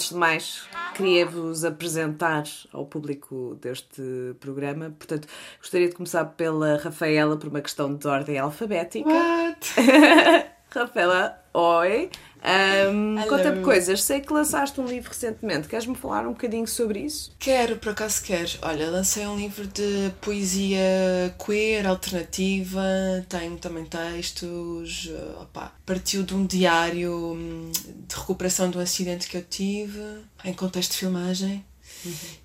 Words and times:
Antes 0.00 0.12
de 0.12 0.16
mais, 0.16 0.62
queria-vos 0.94 1.62
apresentar 1.62 2.44
ao 2.72 2.86
público 2.86 3.58
deste 3.60 4.34
programa. 4.40 4.94
Portanto, 4.98 5.28
gostaria 5.58 5.90
de 5.90 5.94
começar 5.94 6.24
pela 6.24 6.78
Rafaela, 6.78 7.36
por 7.36 7.50
uma 7.50 7.60
questão 7.60 7.94
de 7.94 8.08
ordem 8.08 8.38
alfabética. 8.38 9.10
What? 9.10 9.74
Rafaela, 10.74 11.38
oi. 11.52 12.08
Um. 12.42 13.16
Conta-me 13.28 13.62
coisas. 13.62 14.02
Sei 14.02 14.20
que 14.20 14.32
lançaste 14.32 14.80
um 14.80 14.86
livro 14.86 15.10
recentemente. 15.10 15.68
Queres-me 15.68 15.94
falar 15.94 16.26
um 16.26 16.32
bocadinho 16.32 16.66
sobre 16.66 17.00
isso? 17.00 17.34
Quero, 17.38 17.76
por 17.76 17.90
acaso 17.90 18.22
quero. 18.22 18.50
Olha, 18.62 18.90
lancei 18.90 19.26
um 19.26 19.36
livro 19.36 19.66
de 19.66 20.10
poesia 20.20 21.34
queer, 21.44 21.86
alternativa, 21.86 22.82
tenho 23.28 23.56
também 23.58 23.84
textos. 23.84 25.06
uh, 25.06 25.42
opá, 25.42 25.74
partiu 25.84 26.22
de 26.22 26.34
um 26.34 26.46
diário 26.46 27.34
hum, 27.34 27.70
de 28.08 28.14
recuperação 28.16 28.70
de 28.70 28.78
um 28.78 28.80
acidente 28.80 29.28
que 29.28 29.36
eu 29.36 29.42
tive, 29.42 30.00
em 30.44 30.54
contexto 30.54 30.92
de 30.92 30.98
filmagem. 30.98 31.64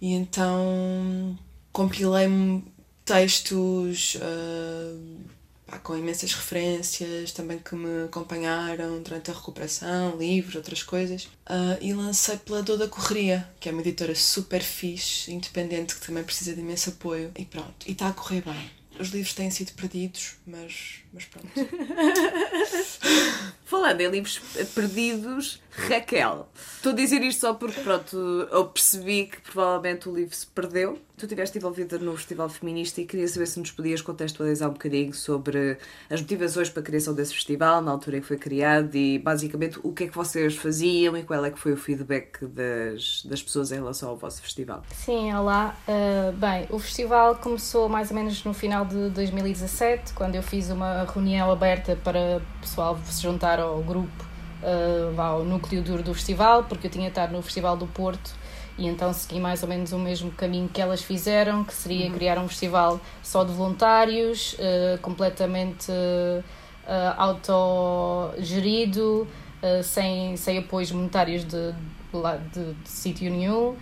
E 0.02 0.14
então 0.14 1.38
compilei-me 1.72 2.64
textos 3.06 4.16
uh, 4.16 5.35
pá, 5.66 5.80
com 5.80 5.98
imensas 5.98 6.34
referências 6.34 7.32
também 7.32 7.60
que 7.60 7.76
me 7.76 8.06
acompanharam 8.06 9.02
durante 9.02 9.32
a 9.32 9.34
recuperação, 9.34 10.18
livros, 10.18 10.56
outras 10.56 10.84
coisas. 10.84 11.28
Ah, 11.46 11.78
e 11.82 11.94
lancei 11.94 12.38
pela 12.38 12.62
Dor 12.62 12.78
da 12.78 12.88
Correria, 12.88 13.48
que 13.60 13.70
é 13.70 13.72
uma 13.72 13.82
editora 13.82 14.16
super 14.16 14.62
fixe, 14.62 15.32
independente, 15.32 15.96
que 15.96 16.06
também 16.06 16.24
precisa 16.24 16.54
de 16.54 16.62
imenso 16.62 16.90
apoio. 16.90 17.32
E 17.38 17.46
pronto, 17.46 17.88
e 17.88 17.92
está 17.92 18.10
a 18.10 18.14
correr 18.14 18.42
bem. 18.42 18.72
Os 18.98 19.10
livros 19.10 19.34
têm 19.34 19.52
sido 19.52 19.74
perdidos, 19.74 20.36
mas, 20.48 21.02
mas 21.12 21.26
pronto. 21.26 21.50
Falando 23.66 24.00
em 24.00 24.10
livros 24.10 24.40
perdidos, 24.76 25.60
Raquel. 25.72 26.48
Estou 26.76 26.92
a 26.92 26.96
dizer 26.96 27.22
isto 27.24 27.42
só 27.42 27.54
porque, 27.56 27.82
pronto, 27.82 28.16
eu 28.52 28.66
percebi 28.66 29.26
que 29.26 29.42
provavelmente 29.42 30.08
o 30.08 30.16
livro 30.16 30.36
se 30.36 30.46
perdeu. 30.46 31.00
Tu 31.18 31.26
estiveste 31.26 31.58
envolvida 31.58 31.98
no 31.98 32.16
Festival 32.16 32.50
Feminista 32.50 33.00
e 33.00 33.06
queria 33.06 33.28
saber 33.28 33.46
se 33.48 33.58
nos 33.60 33.72
podias 33.72 34.02
contextualizar 34.02 34.70
um 34.70 34.74
bocadinho 34.74 35.14
sobre 35.14 35.78
as 36.10 36.22
motivações 36.22 36.70
para 36.70 36.82
a 36.82 36.84
criação 36.84 37.14
desse 37.14 37.34
festival, 37.34 37.82
na 37.82 37.92
altura 37.92 38.18
em 38.18 38.22
que 38.22 38.28
foi 38.28 38.38
criado 38.38 38.96
e 38.96 39.18
basicamente 39.18 39.80
o 39.82 39.94
que 39.94 40.04
é 40.04 40.08
que 40.08 40.16
vocês 40.16 40.56
faziam 40.56 41.18
e 41.18 41.24
qual 41.24 41.44
é 41.46 41.52
que 41.52 41.58
foi 41.58 41.72
o 41.72 41.78
feedback 41.78 42.46
das, 42.46 43.24
das 43.24 43.42
pessoas 43.42 43.72
em 43.72 43.76
relação 43.76 44.10
ao 44.10 44.18
vosso 44.18 44.42
festival. 44.42 44.84
Sim, 44.94 45.34
olá. 45.34 45.78
Uh, 45.88 46.34
bem, 46.34 46.68
o 46.70 46.78
festival 46.78 47.38
começou 47.38 47.88
mais 47.88 48.12
ou 48.12 48.16
menos 48.16 48.44
no 48.44 48.54
final 48.54 48.86
de 48.86 49.10
2017, 49.10 50.14
quando 50.14 50.36
eu 50.36 50.44
fiz 50.44 50.70
uma 50.70 51.06
reunião 51.06 51.50
aberta 51.50 51.96
para 51.96 52.42
o 52.58 52.60
pessoal 52.60 53.00
se 53.06 53.24
juntar 53.24 53.55
ao 53.60 53.82
grupo, 53.82 54.26
uh, 54.64 55.22
ao 55.22 55.44
núcleo 55.44 55.82
duro 55.82 56.04
do 56.04 56.14
festival, 56.14 56.64
porque 56.64 56.88
eu 56.88 56.92
tinha 56.92 57.08
estado 57.08 57.32
no 57.32 57.42
Festival 57.42 57.76
do 57.78 57.88
Porto 57.88 58.34
e 58.78 58.88
então 58.88 59.14
segui 59.14 59.40
mais 59.40 59.64
ou 59.64 59.70
menos 59.70 59.94
o 59.94 60.00
mesmo 60.00 60.32
caminho 60.32 60.68
que 60.68 60.82
elas 60.82 61.02
fizeram, 61.02 61.64
que 61.64 61.74
seria 61.74 62.12
criar 62.12 62.38
um 62.38 62.48
festival 62.48 63.00
só 63.24 63.46
de 63.46 63.54
voluntários, 63.54 64.54
uh, 64.54 64.98
completamente 65.02 65.90
uh, 65.92 66.44
autogerido, 67.18 68.86
uh, 69.64 69.82
sem, 69.84 70.36
sem 70.36 70.58
apoios 70.58 70.92
monetários 70.92 71.46
de, 71.46 71.72
de, 71.72 72.74
de 72.84 72.90
sítio 72.90 73.32
nenhum. 73.32 73.76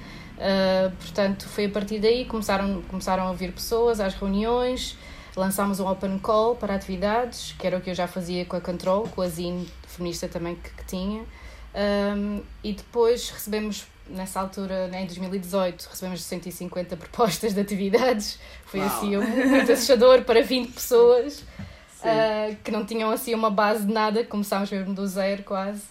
Portanto, 1.00 1.48
foi 1.48 1.66
a 1.66 1.70
partir 1.70 2.00
daí 2.00 2.26
começaram, 2.26 2.82
começaram 2.90 3.30
a 3.30 3.34
vir 3.34 3.54
pessoas 3.54 4.02
às 4.02 4.14
reuniões, 4.16 4.98
lançámos 5.36 5.80
um 5.80 5.88
open 5.88 6.20
call 6.20 6.56
para 6.56 6.76
atividades, 6.76 7.56
que 7.58 7.66
era 7.66 7.78
o 7.78 7.82
que 7.82 7.90
eu 7.90 7.96
já 7.96 8.08
fazia 8.08 8.46
com 8.46 8.56
a 8.56 8.62
Control, 8.62 9.08
com 9.10 9.22
a 9.22 9.28
Zine 9.28 9.68
feminista 9.88 10.28
também 10.28 10.56
que, 10.56 10.70
que 10.70 10.86
tinha. 10.86 11.24
Um, 11.76 12.42
e 12.64 12.74
depois 12.74 13.30
recebemos, 13.30 13.88
nessa 14.08 14.40
altura, 14.40 14.88
né, 14.90 15.04
em 15.04 15.06
2018, 15.08 15.88
recebemos 15.90 16.24
150 16.24 16.96
propostas 16.98 17.54
de 17.54 17.60
atividades. 17.62 18.40
Foi 18.66 18.80
Uau. 18.80 18.90
assim 18.90 19.18
um- 19.18 19.22
muito 19.50 19.72
assustador 19.72 20.24
para 20.24 20.44
20 20.44 20.72
pessoas 20.74 21.40
uh, 21.40 22.56
que 22.64 22.70
não 22.72 22.86
tinham 22.86 23.10
assim 23.10 23.34
uma 23.34 23.50
base 23.50 23.86
de 23.86 23.94
nada, 23.94 24.24
começámos 24.24 24.70
mesmo 24.70 24.94
do 24.94 25.08
zero 25.08 25.44
quase. 25.44 25.82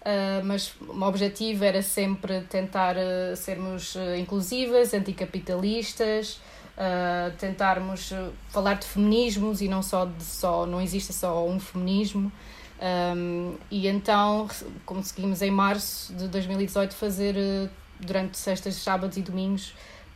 Uh, 0.00 0.44
mas 0.44 0.72
o 0.80 1.02
objetivo 1.02 1.62
era 1.62 1.82
sempre 1.82 2.40
tentar 2.42 2.96
uh, 2.96 3.36
sermos 3.36 3.94
uh, 3.94 4.16
inclusivas, 4.16 4.94
anticapitalistas, 4.94 6.40
uh, 6.80 7.36
tentarmos 7.36 8.10
uh, 8.12 8.32
falar 8.48 8.74
de 8.74 8.86
feminismos 8.86 9.60
e 9.60 9.68
não 9.68 9.82
só 9.82 10.06
de 10.06 10.24
só, 10.24 10.64
não 10.66 10.80
existe 10.80 11.12
só 11.12 11.46
um 11.46 11.60
feminismo. 11.60 12.32
Um, 12.82 13.56
e 13.70 13.86
então 13.86 14.48
conseguimos 14.86 15.42
em 15.42 15.50
março 15.50 16.14
de 16.14 16.28
2018 16.28 16.94
fazer 16.94 17.36
uh, 17.36 17.68
durante 18.00 18.38
sextas, 18.38 18.76
sábados 18.76 19.18
e 19.18 19.20
domingos 19.22 19.74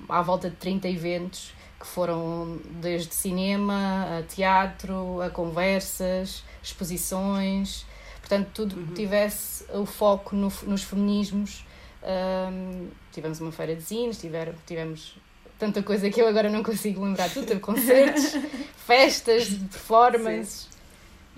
à 0.08 0.22
volta 0.22 0.48
de 0.48 0.56
30 0.56 0.88
eventos 0.88 1.52
que 1.78 1.86
foram 1.86 2.58
desde 2.80 3.14
cinema 3.14 4.18
a 4.18 4.22
teatro, 4.22 5.20
a 5.20 5.28
conversas, 5.28 6.42
exposições, 6.62 7.84
portanto 8.20 8.48
tudo 8.54 8.74
que 8.76 8.94
tivesse 8.94 9.66
o 9.70 9.84
foco 9.84 10.34
no- 10.34 10.52
nos 10.66 10.82
feminismos. 10.82 11.66
Um, 12.02 12.88
tivemos 13.12 13.40
uma 13.40 13.52
feira 13.52 13.74
de 13.74 13.82
zines, 13.82 14.18
tiver, 14.18 14.54
tivemos 14.66 15.16
tanta 15.64 15.82
coisa 15.82 16.10
que 16.10 16.20
eu 16.20 16.28
agora 16.28 16.50
não 16.50 16.62
consigo 16.62 17.02
lembrar 17.02 17.30
tudo, 17.30 17.46
teve 17.46 17.60
concertos, 17.60 18.36
festas, 18.86 19.48
performances. 19.48 20.68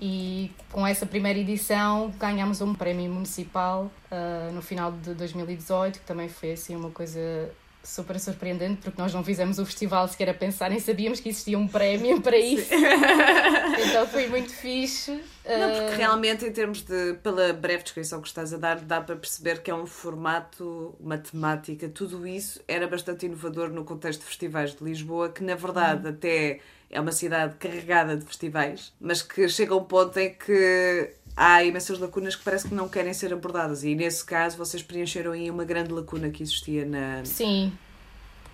E 0.01 0.51
com 0.71 0.87
essa 0.87 1.07
primeira 1.07 1.39
edição 1.39 2.13
ganhámos 2.19 2.61
um 2.61 2.75
prémio 2.75 3.11
municipal 3.11 3.91
ah, 4.11 4.51
no 4.53 4.61
final 4.61 4.91
de 4.91 5.15
2018, 5.15 6.01
que 6.01 6.05
também 6.05 6.29
foi 6.29 6.53
assim 6.53 6.75
uma 6.75 6.91
coisa 6.91 7.51
super 7.85 8.19
surpreendente, 8.19 8.81
porque 8.83 9.01
nós 9.01 9.15
não 9.15 9.23
fizemos 9.23 9.61
o 9.61 9.65
festival 9.65 10.09
sequer 10.09 10.29
a 10.29 10.35
pensar, 10.35 10.69
nem 10.69 10.81
sabíamos 10.81 11.21
que 11.21 11.29
existia 11.29 11.57
um 11.57 11.69
prémio 11.69 12.21
para 12.21 12.37
isso. 12.37 12.69
então 12.75 14.07
foi 14.09 14.27
muito 14.27 14.51
fixe. 14.53 15.23
Não, 15.49 15.71
porque 15.71 15.93
Ah, 15.95 15.97
realmente, 15.97 16.45
em 16.45 16.53
termos 16.53 16.83
de. 16.83 17.15
pela 17.23 17.53
breve 17.53 17.83
descrição 17.84 18.21
que 18.21 18.29
estás 18.29 18.53
a 18.53 18.57
dar, 18.57 18.81
dá 18.81 19.01
para 19.01 19.17
perceber 19.17 19.62
que 19.62 19.71
é 19.71 19.75
um 19.75 19.87
formato, 19.87 20.95
uma 20.99 21.17
temática, 21.19 21.89
tudo 21.89 22.27
isso 22.27 22.61
era 22.67 22.87
bastante 22.89 23.27
inovador 23.27 23.69
no 23.71 23.84
contexto 23.84 24.21
de 24.21 24.27
festivais 24.27 24.75
de 24.75 24.83
Lisboa, 24.84 25.29
que 25.29 25.43
na 25.45 25.55
verdade 25.55 26.09
até 26.09 26.61
é 26.91 27.01
uma 27.01 27.12
cidade 27.12 27.55
carregada 27.59 28.17
de 28.17 28.25
festivais, 28.25 28.93
mas 29.01 29.23
que 29.23 29.49
chega 29.49 29.75
a 29.75 29.77
um 29.77 29.84
ponto 29.84 30.19
em 30.19 30.33
que 30.34 31.11
há 31.37 31.63
imensas 31.63 31.99
lacunas 31.99 32.34
que 32.34 32.43
parece 32.45 32.69
que 32.69 32.75
não 32.75 32.89
querem 32.89 33.13
ser 33.13 33.33
abordadas. 33.33 33.84
E 33.84 33.95
nesse 33.95 34.25
caso, 34.25 34.57
vocês 34.57 34.83
preencheram 34.83 35.33
aí 35.33 35.51
uma 35.51 35.65
grande 35.65 35.93
lacuna 35.93 36.31
que 36.31 36.43
existia 36.43 36.84
na. 36.84 37.25
Sim. 37.25 37.73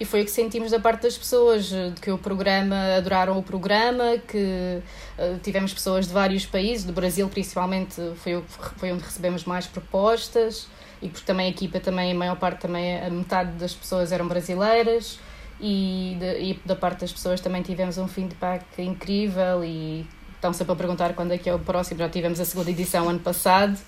E 0.00 0.04
foi 0.04 0.22
o 0.22 0.24
que 0.24 0.30
sentimos 0.30 0.72
da 0.72 0.80
parte 0.80 1.02
das 1.02 1.16
pessoas, 1.16 1.66
de 1.66 1.92
que 2.00 2.10
o 2.10 2.18
programa, 2.18 2.96
adoraram 2.96 3.38
o 3.38 3.42
programa, 3.42 4.18
que 4.26 4.80
eh, 5.16 5.36
tivemos 5.42 5.72
pessoas 5.72 6.08
de 6.08 6.12
vários 6.12 6.44
países, 6.44 6.84
do 6.84 6.92
Brasil 6.92 7.28
principalmente, 7.28 7.94
foi, 8.16 8.42
foi 8.78 8.90
onde 8.92 9.04
recebemos 9.04 9.44
mais 9.44 9.66
propostas, 9.66 10.66
e 11.00 11.08
porque 11.08 11.24
também 11.24 11.46
a 11.46 11.50
equipa, 11.50 11.78
também, 11.78 12.10
a 12.12 12.14
maior 12.16 12.36
parte, 12.36 12.62
também, 12.62 13.00
a 13.00 13.10
metade 13.10 13.52
das 13.52 13.74
pessoas 13.74 14.10
eram 14.10 14.26
brasileiras, 14.26 15.20
e, 15.60 16.16
de- 16.18 16.40
e 16.50 16.60
da 16.64 16.74
parte 16.74 17.02
das 17.02 17.12
pessoas 17.12 17.40
também 17.40 17.62
tivemos 17.62 17.96
um 17.96 18.08
feedback 18.08 18.64
incrível 18.82 19.62
e 19.62 20.04
estão 20.34 20.52
sempre 20.52 20.72
a 20.72 20.76
perguntar 20.76 21.14
quando 21.14 21.30
é 21.32 21.38
que 21.38 21.48
é 21.48 21.54
o 21.54 21.58
próximo, 21.60 22.00
já 22.00 22.08
tivemos 22.08 22.40
a 22.40 22.44
segunda 22.44 22.68
edição 22.70 23.08
ano 23.08 23.20
passado, 23.20 23.78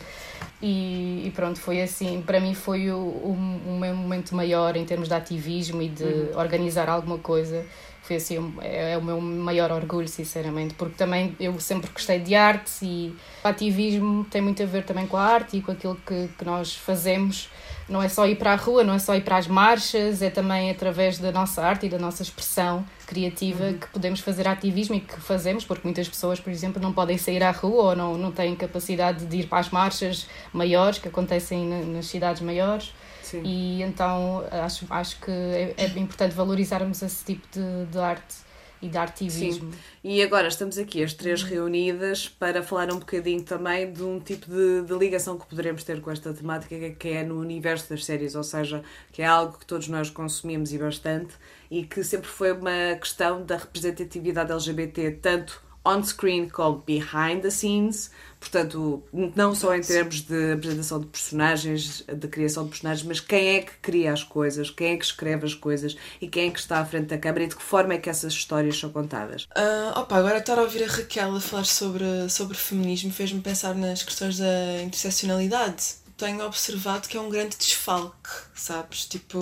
e, 0.63 1.27
e 1.27 1.33
pronto, 1.35 1.59
foi 1.59 1.83
assim, 1.83 2.23
para 2.23 2.41
mim 2.41 2.55
foi 2.55 2.91
o, 2.91 2.97
o, 2.97 3.37
o 3.67 3.79
meu 3.79 3.95
momento 3.95 4.35
maior 4.35 4.77
em 4.77 4.85
termos 4.85 5.09
de 5.09 5.15
ativismo 5.15 5.83
e 5.83 5.89
de 5.89 6.31
organizar 6.35 6.89
alguma 6.89 7.19
coisa. 7.19 7.65
Foi 8.03 8.17
assim, 8.17 8.55
é, 8.61 8.93
é 8.93 8.99
o 8.99 9.03
meu 9.03 9.21
maior 9.21 9.73
orgulho, 9.73 10.09
sinceramente, 10.09 10.75
porque 10.75 10.95
também 10.95 11.35
eu 11.41 11.59
sempre 11.59 11.91
gostei 11.91 12.19
de 12.19 12.35
arte 12.35 12.85
e 12.85 13.17
o 13.43 13.49
ativismo 13.49 14.25
tem 14.31 14.43
muito 14.43 14.63
a 14.63 14.67
ver 14.67 14.85
também 14.85 15.07
com 15.07 15.17
a 15.17 15.23
arte 15.23 15.57
e 15.57 15.63
com 15.63 15.73
aquilo 15.73 15.97
que, 16.07 16.29
que 16.37 16.45
nós 16.45 16.75
fazemos 16.75 17.49
não 17.89 18.03
é 18.03 18.09
só 18.09 18.27
ir 18.27 18.37
para 18.37 18.53
a 18.53 18.57
rua, 18.57 18.83
não 18.83 18.95
é 18.95 18.99
só 18.99 19.15
ir 19.15 19.23
para 19.23 19.37
as 19.37 19.47
marchas, 19.47 20.23
é 20.23 20.31
também 20.31 20.71
através 20.71 21.19
da 21.19 21.31
nossa 21.31 21.63
arte 21.63 21.87
e 21.87 21.89
da 21.89 21.99
nossa 21.99 22.23
expressão 22.23 22.85
criativa 23.07 23.73
que 23.75 23.87
podemos 23.89 24.21
fazer 24.21 24.49
ativismo 24.49 24.95
e 24.97 25.01
que 25.01 25.21
fazemos, 25.21 25.65
porque 25.65 25.83
muitas 25.87 26.09
pessoas, 26.09 26.41
por 26.41 26.51
exemplo, 26.51 26.81
não 26.83 26.93
podem 26.93 27.19
sair 27.19 27.43
à 27.43 27.51
rua 27.51 27.83
ou 27.91 27.97
não, 27.97 28.17
não 28.17 28.33
têm 28.33 28.55
capacidade 28.57 29.27
de 29.27 29.37
ir 29.39 29.47
para 29.47 29.59
as 29.59 29.71
marchas 29.71 30.27
maiores 30.53 30.99
que 30.99 31.09
acontecem 31.09 31.67
na- 31.67 31.85
nas 31.97 32.07
cidades 32.07 32.41
maiores. 32.43 32.93
Sim. 33.23 33.43
E 33.45 33.83
então 33.83 34.45
acho, 34.51 34.87
acho 34.91 35.17
que 35.21 35.31
é, 35.31 35.75
é 35.79 35.87
importante 35.99 36.33
valorizarmos 36.35 37.01
esse 37.03 37.25
tipo 37.25 37.47
de, 37.53 37.87
de 37.91 37.99
arte 37.99 38.44
e 38.85 38.89
de 38.89 38.99
ativismo. 38.99 39.73
Sim. 39.73 39.79
E 40.03 40.23
agora 40.23 40.49
estamos 40.49 40.77
aqui 40.79 41.03
as 41.03 41.13
três 41.15 41.43
reunidas 41.43 42.29
para 42.29 42.63
falar 42.63 42.93
um 42.93 42.99
bocadinho 42.99 43.43
também 43.43 43.93
de 43.93 44.03
um 44.03 44.21
tipo 44.21 44.47
de, 44.51 44.83
de 44.83 44.95
ligação 44.95 45.39
que 45.39 45.47
poderemos 45.47 45.83
ter 45.83 46.01
com 46.01 46.11
esta 46.11 46.33
temática 46.33 46.77
que 46.79 46.85
é- 46.85 46.91
que 46.91 47.09
é 47.09 47.25
no 47.25 47.39
universo 47.41 47.89
das 47.91 48.05
séries, 48.05 48.35
ou 48.35 48.43
seja, 48.45 48.83
que 49.13 49.23
é 49.23 49.27
algo 49.27 49.59
que 49.59 49.67
todos 49.67 49.89
nós 49.89 50.11
consumimos 50.11 50.73
e 50.73 50.79
bastante 50.79 51.35
e 51.71 51.85
que 51.85 52.05
sempre 52.05 52.29
foi 52.29 52.53
uma 52.53 52.95
questão 53.01 53.43
da 53.45 53.57
representatividade 53.57 54.53
LGBT, 54.53 55.11
tanto 55.13 55.63
on-screen 55.87 56.49
como 56.49 56.79
behind 56.87 57.43
the 57.43 57.51
scenes, 57.51 58.11
portanto, 58.45 59.03
não 59.35 59.55
só 59.55 59.75
em 59.75 59.81
termos 59.81 60.21
de 60.21 60.53
apresentação 60.53 61.01
de 61.01 61.07
personagens, 61.07 62.05
de 62.07 62.29
criação 62.29 62.65
de 62.65 62.71
personagens, 62.71 63.07
mas 63.07 63.21
quem 63.21 63.57
é 63.57 63.63
que 63.63 63.73
cria 63.81 64.13
as 64.13 64.23
coisas, 64.23 64.71
quem 64.71 64.93
é 64.93 64.97
que 64.97 65.05
escreve 65.05 65.47
as 65.47 65.55
coisas 65.55 65.97
e 66.21 66.29
quem 66.29 66.49
é 66.49 66.51
que 66.51 66.59
está 66.59 66.79
à 66.79 66.85
frente 66.85 67.07
da 67.07 67.19
câmara 67.19 67.45
e 67.45 67.49
de 67.49 67.57
que 67.57 67.63
forma 67.63 67.95
é 67.95 67.99
que 67.99 68.11
essas 68.11 68.35
histórias 68.35 68.79
são 68.79 68.91
contadas. 68.91 69.47
Ah, 69.55 69.95
opa, 69.97 70.17
agora 70.17 70.39
estar 70.39 70.59
a 70.59 70.63
ouvir 70.63 70.85
a 70.85 70.87
Raquel 70.87 71.35
a 71.37 71.41
falar 71.41 71.65
sobre, 71.65 72.29
sobre 72.29 72.57
feminismo 72.57 73.11
fez-me 73.11 73.41
pensar 73.41 73.75
nas 73.75 74.03
questões 74.03 74.39
da 74.39 74.83
interseccionalidade. 74.83 76.05
Tenho 76.17 76.45
observado 76.45 77.09
que 77.09 77.17
é 77.17 77.21
um 77.21 77.31
grande 77.31 77.57
desfalque, 77.57 78.31
sabes? 78.55 79.07
Tipo, 79.07 79.41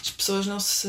as 0.00 0.10
pessoas 0.10 0.46
não 0.46 0.58
se 0.58 0.88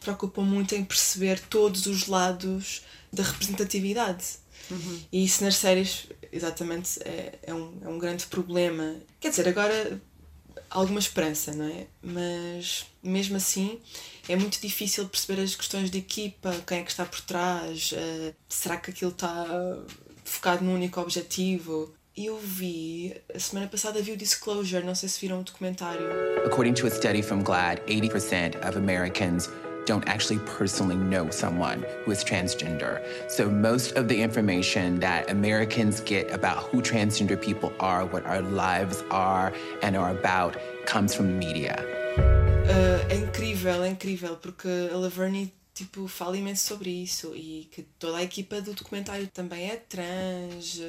preocupam 0.00 0.42
muito 0.42 0.74
em 0.74 0.84
perceber 0.84 1.40
todos 1.48 1.86
os 1.86 2.08
lados 2.08 2.82
da 3.12 3.22
representatividade. 3.22 4.44
E 5.12 5.24
isso 5.24 5.44
nas 5.44 5.56
séries, 5.56 6.06
exatamente, 6.34 7.00
é, 7.04 7.38
é, 7.44 7.54
um, 7.54 7.78
é 7.82 7.88
um 7.88 7.98
grande 7.98 8.26
problema. 8.26 8.96
Quer 9.20 9.30
dizer, 9.30 9.48
agora 9.48 10.00
alguma 10.68 10.98
esperança, 10.98 11.52
não 11.52 11.64
é? 11.66 11.86
Mas 12.02 12.86
mesmo 13.02 13.36
assim 13.36 13.80
é 14.28 14.36
muito 14.36 14.60
difícil 14.60 15.08
perceber 15.08 15.40
as 15.40 15.54
questões 15.54 15.90
de 15.90 15.98
equipa, 15.98 16.54
quem 16.66 16.78
é 16.78 16.82
que 16.82 16.90
está 16.90 17.04
por 17.04 17.20
trás, 17.20 17.92
eh, 17.94 18.34
será 18.48 18.76
que 18.76 18.90
aquilo 18.90 19.12
está 19.12 19.46
focado 20.24 20.64
num 20.64 20.74
único 20.74 21.00
objetivo? 21.00 21.94
Eu 22.16 22.38
vi, 22.38 23.14
a 23.34 23.38
semana 23.38 23.66
passada 23.68 24.00
vi 24.00 24.12
o 24.12 24.16
Disclosure, 24.16 24.84
não 24.84 24.94
sei 24.94 25.08
se 25.08 25.20
viram 25.20 25.40
o 25.40 25.42
documentário. 25.42 26.06
According 26.46 26.74
to 26.74 26.86
a 26.86 26.90
study 26.90 27.22
from 27.22 27.42
GLAD, 27.42 27.82
80% 27.86 28.66
of 28.66 28.78
Americans 28.78 29.48
don't 29.86 30.06
actually 30.08 30.38
personally 30.40 30.96
know 30.96 31.30
someone 31.30 31.84
who 32.04 32.10
is 32.10 32.24
transgender. 32.24 33.02
So 33.28 33.50
most 33.50 33.92
of 33.92 34.08
the 34.08 34.22
information 34.22 35.00
that 35.00 35.30
Americans 35.30 36.00
get 36.00 36.30
about 36.30 36.64
who 36.64 36.82
transgender 36.82 37.40
people 37.40 37.72
are, 37.80 38.04
what 38.04 38.24
our 38.26 38.40
lives 38.40 39.02
are 39.10 39.52
and 39.82 39.96
are 39.96 40.10
about, 40.10 40.56
comes 40.86 41.14
from 41.14 41.26
the 41.26 41.46
media. 41.46 41.76
Uh, 42.66 42.98
é 43.08 43.16
incrível, 43.16 43.82
é 43.82 43.88
incrível, 43.88 44.36
porque 44.36 44.68
a 44.90 44.96
Laverne 44.96 45.52
tipo, 45.74 46.06
fala 46.08 46.36
imenso 46.38 46.66
sobre 46.66 46.90
isso 46.90 47.34
e 47.34 47.68
que 47.70 47.82
toda 47.98 48.18
a 48.18 48.22
equipa 48.22 48.60
do 48.60 48.72
documentário 48.72 49.26
também 49.26 49.70
é 49.70 49.76
trans. 49.76 50.80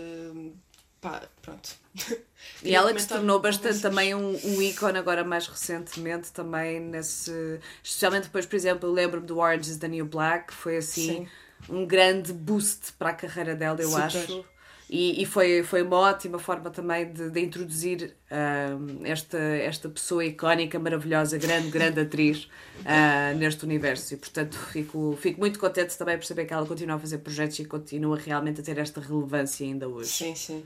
Uh, 1.06 1.10
pá, 1.10 1.22
pronto. 1.42 1.76
E 2.64 2.74
ela 2.76 2.94
que 2.94 3.02
se 3.02 3.08
tornou 3.08 3.40
bastante 3.40 3.74
vocês. 3.74 3.82
também 3.82 4.14
um, 4.16 4.40
um 4.44 4.62
ícone 4.62 4.98
agora 4.98 5.24
mais 5.24 5.48
recentemente 5.48 6.32
também 6.32 6.80
nesse... 6.80 7.60
Especialmente 7.84 8.26
depois, 8.26 8.46
por 8.46 8.56
exemplo, 8.56 8.90
eu 8.90 8.94
lembro-me 8.94 9.26
do 9.26 9.40
Orange 9.40 9.72
is 9.72 9.78
the 9.78 9.88
New 9.88 10.06
Black, 10.06 10.48
que 10.48 10.54
foi 10.54 10.78
assim 10.78 11.28
um 11.70 11.86
grande 11.86 12.34
boost 12.34 12.94
para 12.94 13.10
a 13.10 13.14
carreira 13.14 13.56
dela, 13.56 13.80
eu 13.82 13.90
Super. 13.90 14.04
acho. 14.04 14.46
E, 14.88 15.24
e 15.24 15.26
foi, 15.26 15.64
foi 15.64 15.82
uma 15.82 15.98
ótima 15.98 16.38
forma 16.38 16.70
também 16.70 17.12
de, 17.12 17.32
de 17.32 17.40
introduzir 17.40 18.14
ahm, 18.30 19.04
esta, 19.04 19.38
esta 19.38 19.90
pessoa 19.90 20.24
icónica, 20.24 20.78
maravilhosa, 20.78 21.40
grande, 21.40 21.70
grande 21.70 22.02
atriz 22.02 22.48
ah, 22.86 23.34
neste 23.36 23.66
universo. 23.66 24.14
E 24.14 24.18
portanto 24.18 24.56
fico, 24.56 25.18
fico 25.20 25.40
muito 25.40 25.58
contente 25.58 25.98
também 25.98 26.18
por 26.18 26.26
saber 26.26 26.46
que 26.46 26.54
ela 26.54 26.66
continua 26.68 26.98
a 26.98 27.00
fazer 27.00 27.18
projetos 27.18 27.58
e 27.60 27.66
continua 27.66 28.18
realmente 28.18 28.62
a 28.62 28.64
ter 28.64 28.78
esta 28.78 29.02
relevância 29.02 29.66
ainda 29.66 29.88
hoje. 29.88 30.10
Sim, 30.10 30.36
sim. 30.36 30.64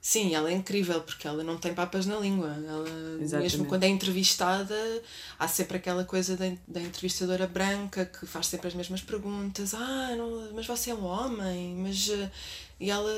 Sim, 0.00 0.34
ela 0.34 0.48
é 0.50 0.54
incrível 0.54 1.00
porque 1.02 1.26
ela 1.26 1.42
não 1.42 1.58
tem 1.58 1.74
papas 1.74 2.06
na 2.06 2.16
língua. 2.18 2.48
Ela, 2.66 2.88
Exatamente. 3.20 3.32
mesmo 3.52 3.66
quando 3.66 3.84
é 3.84 3.88
entrevistada, 3.88 4.74
há 5.38 5.48
sempre 5.48 5.76
aquela 5.78 6.04
coisa 6.04 6.36
da, 6.36 6.46
da 6.66 6.80
entrevistadora 6.80 7.46
branca 7.46 8.04
que 8.06 8.24
faz 8.24 8.46
sempre 8.46 8.68
as 8.68 8.74
mesmas 8.74 9.02
perguntas. 9.02 9.74
Ah, 9.74 10.14
não, 10.16 10.52
mas 10.54 10.66
você 10.66 10.90
é 10.90 10.94
um 10.94 11.04
homem, 11.04 11.74
mas. 11.76 12.08
eh, 12.10 12.30
E 12.80 12.90
ela. 12.90 13.10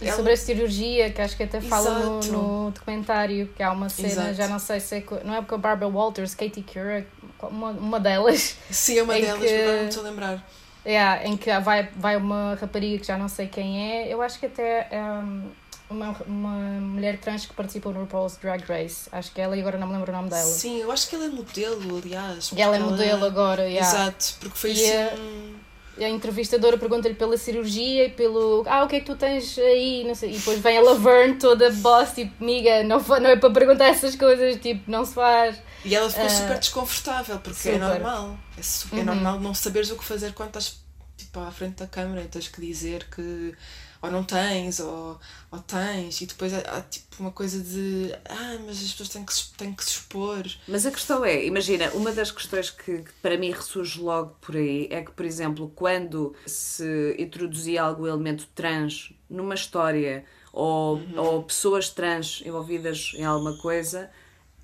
E 0.00 0.06
ela- 0.06 0.16
sobre 0.16 0.32
a 0.32 0.36
cirurgia, 0.36 1.10
que 1.12 1.20
acho 1.20 1.36
que 1.36 1.42
até 1.42 1.60
fala 1.60 1.90
no, 1.90 2.20
no 2.66 2.70
documentário, 2.70 3.48
que 3.54 3.62
há 3.62 3.70
uma 3.72 3.88
cena, 3.88 4.08
Exato. 4.08 4.34
já 4.34 4.48
não 4.48 4.58
sei 4.58 4.80
se 4.80 4.96
é. 4.96 5.04
Não 5.24 5.34
é 5.34 5.40
porque 5.40 5.54
a 5.54 5.58
Barbara 5.58 5.90
Walters, 5.92 6.34
Katie 6.34 6.62
Couric, 6.62 7.06
uma, 7.42 7.70
uma 7.70 8.00
delas, 8.00 8.56
Sim, 8.70 8.98
é 8.98 9.02
uma 9.02 9.14
delas, 9.20 9.40
que- 9.40 9.60
agora 9.60 9.82
não 9.82 9.88
estou 9.88 10.04
a 10.06 10.08
lembrar. 10.10 10.48
é, 10.84 11.26
em 11.28 11.36
que 11.36 11.56
vai, 11.60 11.88
vai 11.96 12.16
uma 12.16 12.54
rapariga 12.60 12.98
que 12.98 13.06
já 13.06 13.18
não 13.18 13.28
sei 13.28 13.46
quem 13.48 13.92
é, 13.92 14.12
eu 14.12 14.20
acho 14.22 14.40
que 14.40 14.46
até 14.46 14.88
um, 14.92 15.50
uma, 15.92 16.10
uma 16.26 16.58
mulher 16.80 17.18
trans 17.18 17.46
que 17.46 17.54
participou 17.54 17.92
no 17.92 18.00
RuPaul's 18.00 18.36
Drag 18.38 18.62
Race, 18.64 19.08
acho 19.12 19.30
que 19.32 19.40
é 19.40 19.44
ela 19.44 19.56
e 19.56 19.60
agora 19.60 19.78
não 19.78 19.86
me 19.86 19.92
lembro 19.94 20.10
o 20.12 20.16
nome 20.16 20.28
dela. 20.30 20.42
Sim, 20.50 20.80
eu 20.80 20.90
acho 20.90 21.08
que 21.08 21.14
ela 21.14 21.26
é 21.26 21.28
modelo, 21.28 21.98
aliás. 21.98 22.50
Ela 22.56 22.76
é 22.76 22.78
modelo 22.80 23.24
agora, 23.24 23.68
yeah. 23.68 23.86
Exato, 23.88 24.34
porque 24.40 24.56
foi 24.58 24.72
E 24.72 24.84
é- 24.84 25.12
assim. 25.12 25.56
a 26.04 26.08
entrevistadora 26.08 26.78
pergunta-lhe 26.78 27.14
pela 27.14 27.36
cirurgia 27.36 28.06
e 28.06 28.10
pelo 28.10 28.64
ah, 28.66 28.82
o 28.84 28.88
que 28.88 28.96
é 28.96 29.00
que 29.00 29.06
tu 29.06 29.14
tens 29.14 29.56
aí? 29.58 30.04
Não 30.04 30.14
sei. 30.14 30.30
E 30.30 30.36
depois 30.38 30.58
vem 30.58 30.78
a 30.78 30.80
Laverne 30.82 31.36
toda 31.36 31.70
boss, 31.70 32.12
tipo, 32.14 32.42
miga, 32.44 32.82
não, 32.82 32.98
não 32.98 33.30
é 33.30 33.36
para 33.36 33.50
perguntar 33.50 33.86
essas 33.88 34.16
coisas, 34.16 34.56
tipo, 34.60 34.90
não 34.90 35.04
se 35.04 35.14
faz. 35.14 35.56
E 35.84 35.94
ela 35.94 36.08
ficou 36.08 36.24
Ah, 36.26 36.28
super 36.30 36.58
desconfortável, 36.58 37.38
porque 37.40 37.68
é 37.68 37.72
super. 37.74 37.78
normal. 37.80 38.38
É, 38.58 38.62
su- 38.62 38.88
é 38.92 38.96
Uhum. 38.96 39.04
normal 39.04 39.40
não 39.40 39.52
saberes 39.54 39.90
o 39.90 39.96
que 39.96 40.04
fazer 40.04 40.32
quando 40.32 40.48
estás 40.48 40.80
tipo, 41.16 41.38
à 41.40 41.50
frente 41.50 41.76
da 41.76 41.86
câmara 41.86 42.22
e 42.22 42.26
tens 42.26 42.48
que 42.48 42.60
dizer 42.60 43.06
que 43.14 43.54
ou 44.02 44.10
não 44.10 44.24
tens, 44.24 44.80
ou, 44.80 45.18
ou 45.50 45.58
tens, 45.60 46.20
e 46.20 46.26
depois 46.26 46.52
há, 46.52 46.58
há, 46.58 46.80
tipo 46.82 47.06
uma 47.20 47.30
coisa 47.30 47.60
de 47.62 48.12
ah, 48.28 48.58
mas 48.66 48.82
as 48.82 48.90
pessoas 48.90 49.08
têm 49.10 49.24
que, 49.24 49.32
se- 49.32 49.52
têm 49.54 49.72
que 49.72 49.84
se 49.84 49.90
expor. 49.92 50.44
Mas 50.66 50.84
a 50.84 50.90
questão 50.90 51.24
é, 51.24 51.44
imagina, 51.46 51.88
uma 51.94 52.10
das 52.12 52.30
questões 52.32 52.70
que, 52.70 52.98
que 52.98 53.12
para 53.22 53.38
mim 53.38 53.50
ressurge 53.52 54.00
logo 54.00 54.36
por 54.40 54.56
aí 54.56 54.88
é 54.90 55.02
que, 55.02 55.12
por 55.12 55.24
exemplo, 55.24 55.72
quando 55.74 56.34
se 56.46 57.14
introduzia 57.18 57.82
algum 57.82 58.06
elemento 58.06 58.46
trans 58.54 59.12
numa 59.30 59.54
história 59.54 60.24
ou, 60.52 61.00
ou 61.16 61.42
pessoas 61.44 61.88
trans 61.88 62.42
envolvidas 62.44 63.12
em 63.14 63.24
alguma 63.24 63.56
coisa, 63.58 64.10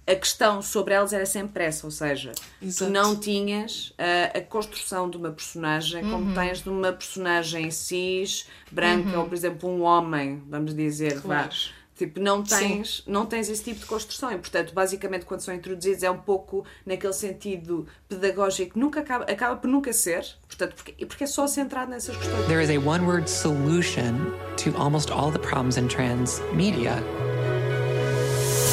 a 0.08 0.16
questão 0.16 0.62
sobre 0.62 0.94
elas 0.94 1.12
era 1.12 1.26
sempre 1.26 1.64
essa, 1.64 1.86
ou 1.86 1.90
seja, 1.90 2.32
Exato. 2.62 2.90
tu 2.90 2.92
não 2.92 3.14
tinhas 3.14 3.92
a, 3.98 4.38
a 4.38 4.40
construção 4.40 5.10
de 5.10 5.18
uma 5.18 5.30
personagem 5.30 6.02
como 6.10 6.34
tens 6.34 6.62
de 6.62 6.70
uma 6.70 6.92
personagem 6.92 7.70
cis, 7.70 8.46
branca, 8.72 9.18
ou 9.18 9.26
por 9.26 9.34
exemplo 9.34 9.68
um 9.68 9.82
homem, 9.82 10.42
vamos 10.48 10.74
dizer, 10.74 11.16
vá. 11.16 11.20
Claro. 11.20 11.78
Tipo, 11.94 12.20
não 12.20 12.44
tens, 12.44 13.02
não 13.08 13.26
tens 13.26 13.48
esse 13.48 13.64
tipo 13.64 13.80
de 13.80 13.86
construção 13.86 14.30
e, 14.30 14.38
portanto, 14.38 14.72
basicamente, 14.72 15.24
quando 15.26 15.40
são 15.40 15.52
introduzidos 15.52 16.04
é 16.04 16.10
um 16.10 16.18
pouco 16.18 16.64
naquele 16.86 17.12
sentido 17.12 17.88
pedagógico 18.08 18.74
que 18.74 18.78
nunca 18.78 19.00
acaba, 19.00 19.24
acaba 19.24 19.56
por 19.56 19.66
nunca 19.66 19.92
ser, 19.92 20.24
portanto, 20.46 20.76
porque, 20.76 21.04
porque 21.04 21.24
é 21.24 21.26
só 21.26 21.48
centrado 21.48 21.90
nessas 21.90 22.16
questões. 22.16 22.46
There 22.46 22.62
is 22.62 22.70
a 22.70 22.78
one 22.78 23.04
word 23.04 23.28
solution 23.28 24.14
to 24.62 24.80
almost 24.80 25.10
all 25.10 25.32
the 25.32 25.40
problems 25.40 25.76
in 25.76 25.88
trans 25.88 26.40
media. 26.54 27.02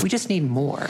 We 0.03 0.09
just 0.09 0.29
need 0.29 0.43
more. 0.49 0.87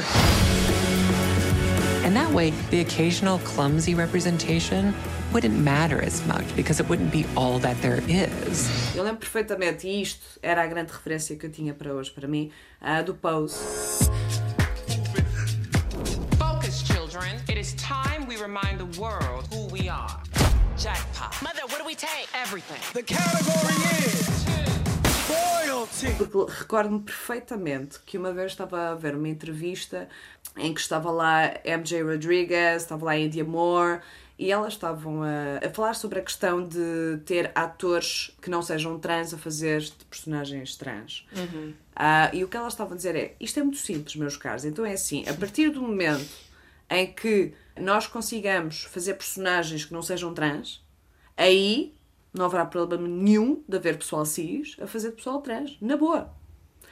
And 2.03 2.15
that 2.15 2.31
way, 2.31 2.51
the 2.69 2.81
occasional 2.81 3.39
clumsy 3.39 3.95
representation 3.95 4.93
wouldn't 5.33 5.57
matter 5.57 6.01
as 6.01 6.25
much 6.27 6.45
because 6.55 6.79
it 6.79 6.87
wouldn't 6.87 7.11
be 7.11 7.25
all 7.35 7.59
that 7.59 7.81
there 7.81 8.01
is. 8.07 8.69
Eu 8.95 9.03
lembro 9.03 9.19
perfeitamente, 9.19 9.87
e 9.87 10.01
isto 10.01 10.39
era 10.41 10.63
a 10.63 10.67
grande 10.67 10.91
referência 10.91 11.35
que 11.35 11.45
eu 11.45 11.51
tinha 11.51 11.73
para 11.73 11.93
hoje, 11.93 12.11
para 12.11 12.27
mim, 12.27 12.51
a 12.81 13.01
do 13.01 13.13
Pose. 13.13 13.57
Focus, 16.37 16.83
children. 16.83 17.35
It 17.49 17.57
is 17.57 17.73
time 17.73 18.27
we 18.27 18.37
remind 18.37 18.79
the 18.79 18.99
world 18.99 19.47
who 19.51 19.65
we 19.73 19.89
are. 19.89 20.21
Jackpot. 20.77 21.41
Mother, 21.41 21.61
what 21.67 21.79
do 21.79 21.85
we 21.85 21.95
take? 21.95 22.27
Everything. 22.33 22.79
The 22.93 23.03
category 23.03 23.75
is 24.05 24.14
royalty. 25.95 26.17
Porque 26.17 26.51
recordo-me 26.51 26.99
perfeitamente 26.99 27.99
que 28.05 28.17
uma 28.17 28.33
vez 28.33 28.51
estava 28.51 28.91
a 28.91 28.95
ver 28.95 29.15
uma 29.15 29.29
entrevista 29.29 30.07
em 30.57 30.73
que 30.73 30.79
estava 30.79 31.11
lá 31.11 31.53
MJ 31.63 32.03
Rodriguez, 32.03 32.83
estava 32.83 33.05
lá 33.05 33.17
India 33.17 33.43
Moore 33.43 34.01
e 34.37 34.51
elas 34.51 34.73
estavam 34.73 35.23
a, 35.23 35.65
a 35.65 35.69
falar 35.69 35.93
sobre 35.93 36.19
a 36.19 36.21
questão 36.21 36.67
de 36.67 37.19
ter 37.25 37.51
atores 37.55 38.35
que 38.41 38.49
não 38.49 38.61
sejam 38.61 38.99
trans 38.99 39.33
a 39.33 39.37
fazer 39.37 39.81
de 39.81 40.05
personagens 40.09 40.75
trans. 40.75 41.25
Ah, 41.95 42.29
e 42.33 42.43
o 42.43 42.47
que 42.47 42.57
elas 42.57 42.73
estavam 42.73 42.93
a 42.93 42.97
dizer 42.97 43.15
é: 43.15 43.35
isto 43.39 43.59
é 43.59 43.63
muito 43.63 43.77
simples, 43.77 44.15
meus 44.15 44.35
caros. 44.35 44.65
Então 44.65 44.85
é 44.85 44.93
assim, 44.93 45.27
a 45.27 45.33
partir 45.33 45.69
do 45.69 45.81
momento 45.81 46.29
em 46.89 47.07
que 47.07 47.53
nós 47.79 48.07
consigamos 48.07 48.83
fazer 48.83 49.15
personagens 49.15 49.85
que 49.85 49.93
não 49.93 50.01
sejam 50.01 50.33
trans, 50.33 50.83
aí 51.35 51.93
não 52.35 52.45
haverá 52.45 52.65
problema 52.65 53.07
nenhum 53.07 53.63
de 53.67 53.77
haver 53.77 53.97
pessoal 53.97 54.25
cis 54.25 54.75
a 54.81 54.87
fazer 54.87 55.09
de 55.09 55.15
pessoal 55.15 55.41
trans. 55.41 55.77
Na 55.81 55.97
boa. 55.97 56.33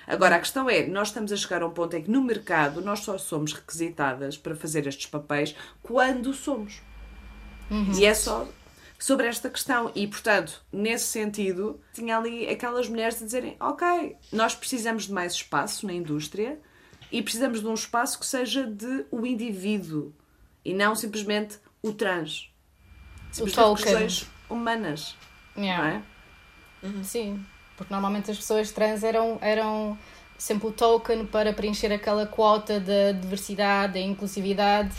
Agora, 0.05 0.35
a 0.35 0.39
questão 0.39 0.69
é, 0.69 0.85
nós 0.85 1.09
estamos 1.09 1.31
a 1.31 1.37
chegar 1.37 1.61
a 1.61 1.67
um 1.67 1.71
ponto 1.71 1.95
em 1.95 2.03
que 2.03 2.11
no 2.11 2.21
mercado 2.21 2.81
nós 2.81 2.99
só 2.99 3.17
somos 3.17 3.53
requisitadas 3.53 4.37
para 4.37 4.55
fazer 4.55 4.85
estes 4.85 5.05
papéis 5.05 5.55
quando 5.81 6.33
somos. 6.33 6.81
E 7.97 8.05
é 8.05 8.13
só 8.13 8.47
sobre 8.99 9.27
esta 9.27 9.49
questão. 9.49 9.91
E, 9.95 10.07
portanto, 10.07 10.61
nesse 10.71 11.05
sentido, 11.05 11.79
tinha 11.93 12.17
ali 12.17 12.47
aquelas 12.47 12.87
mulheres 12.87 13.21
a 13.21 13.25
dizerem: 13.25 13.55
Ok, 13.59 14.15
nós 14.31 14.55
precisamos 14.55 15.07
de 15.07 15.13
mais 15.13 15.33
espaço 15.33 15.85
na 15.85 15.93
indústria 15.93 16.59
e 17.11 17.21
precisamos 17.21 17.61
de 17.61 17.67
um 17.67 17.73
espaço 17.73 18.19
que 18.19 18.25
seja 18.25 18.65
de 18.65 19.05
o 19.11 19.25
indivíduo 19.25 20.13
e 20.63 20.73
não 20.73 20.95
simplesmente 20.95 21.59
o 21.81 21.93
trans. 21.93 22.51
Simplesmente 23.31 23.55
token. 23.55 23.83
questões 23.83 24.29
humanas. 24.49 25.17
Yeah. 25.57 26.01
Não 26.81 26.99
é? 26.99 27.03
Sim, 27.03 27.43
porque 27.77 27.93
normalmente 27.93 28.29
as 28.31 28.37
pessoas 28.37 28.71
trans 28.71 29.03
eram, 29.03 29.37
eram 29.41 29.97
sempre 30.37 30.67
o 30.67 30.71
token 30.71 31.25
para 31.25 31.53
preencher 31.53 31.91
aquela 31.93 32.25
quota 32.25 32.79
da 32.79 33.11
diversidade, 33.13 33.93
da 33.93 33.99
inclusividade 33.99 34.89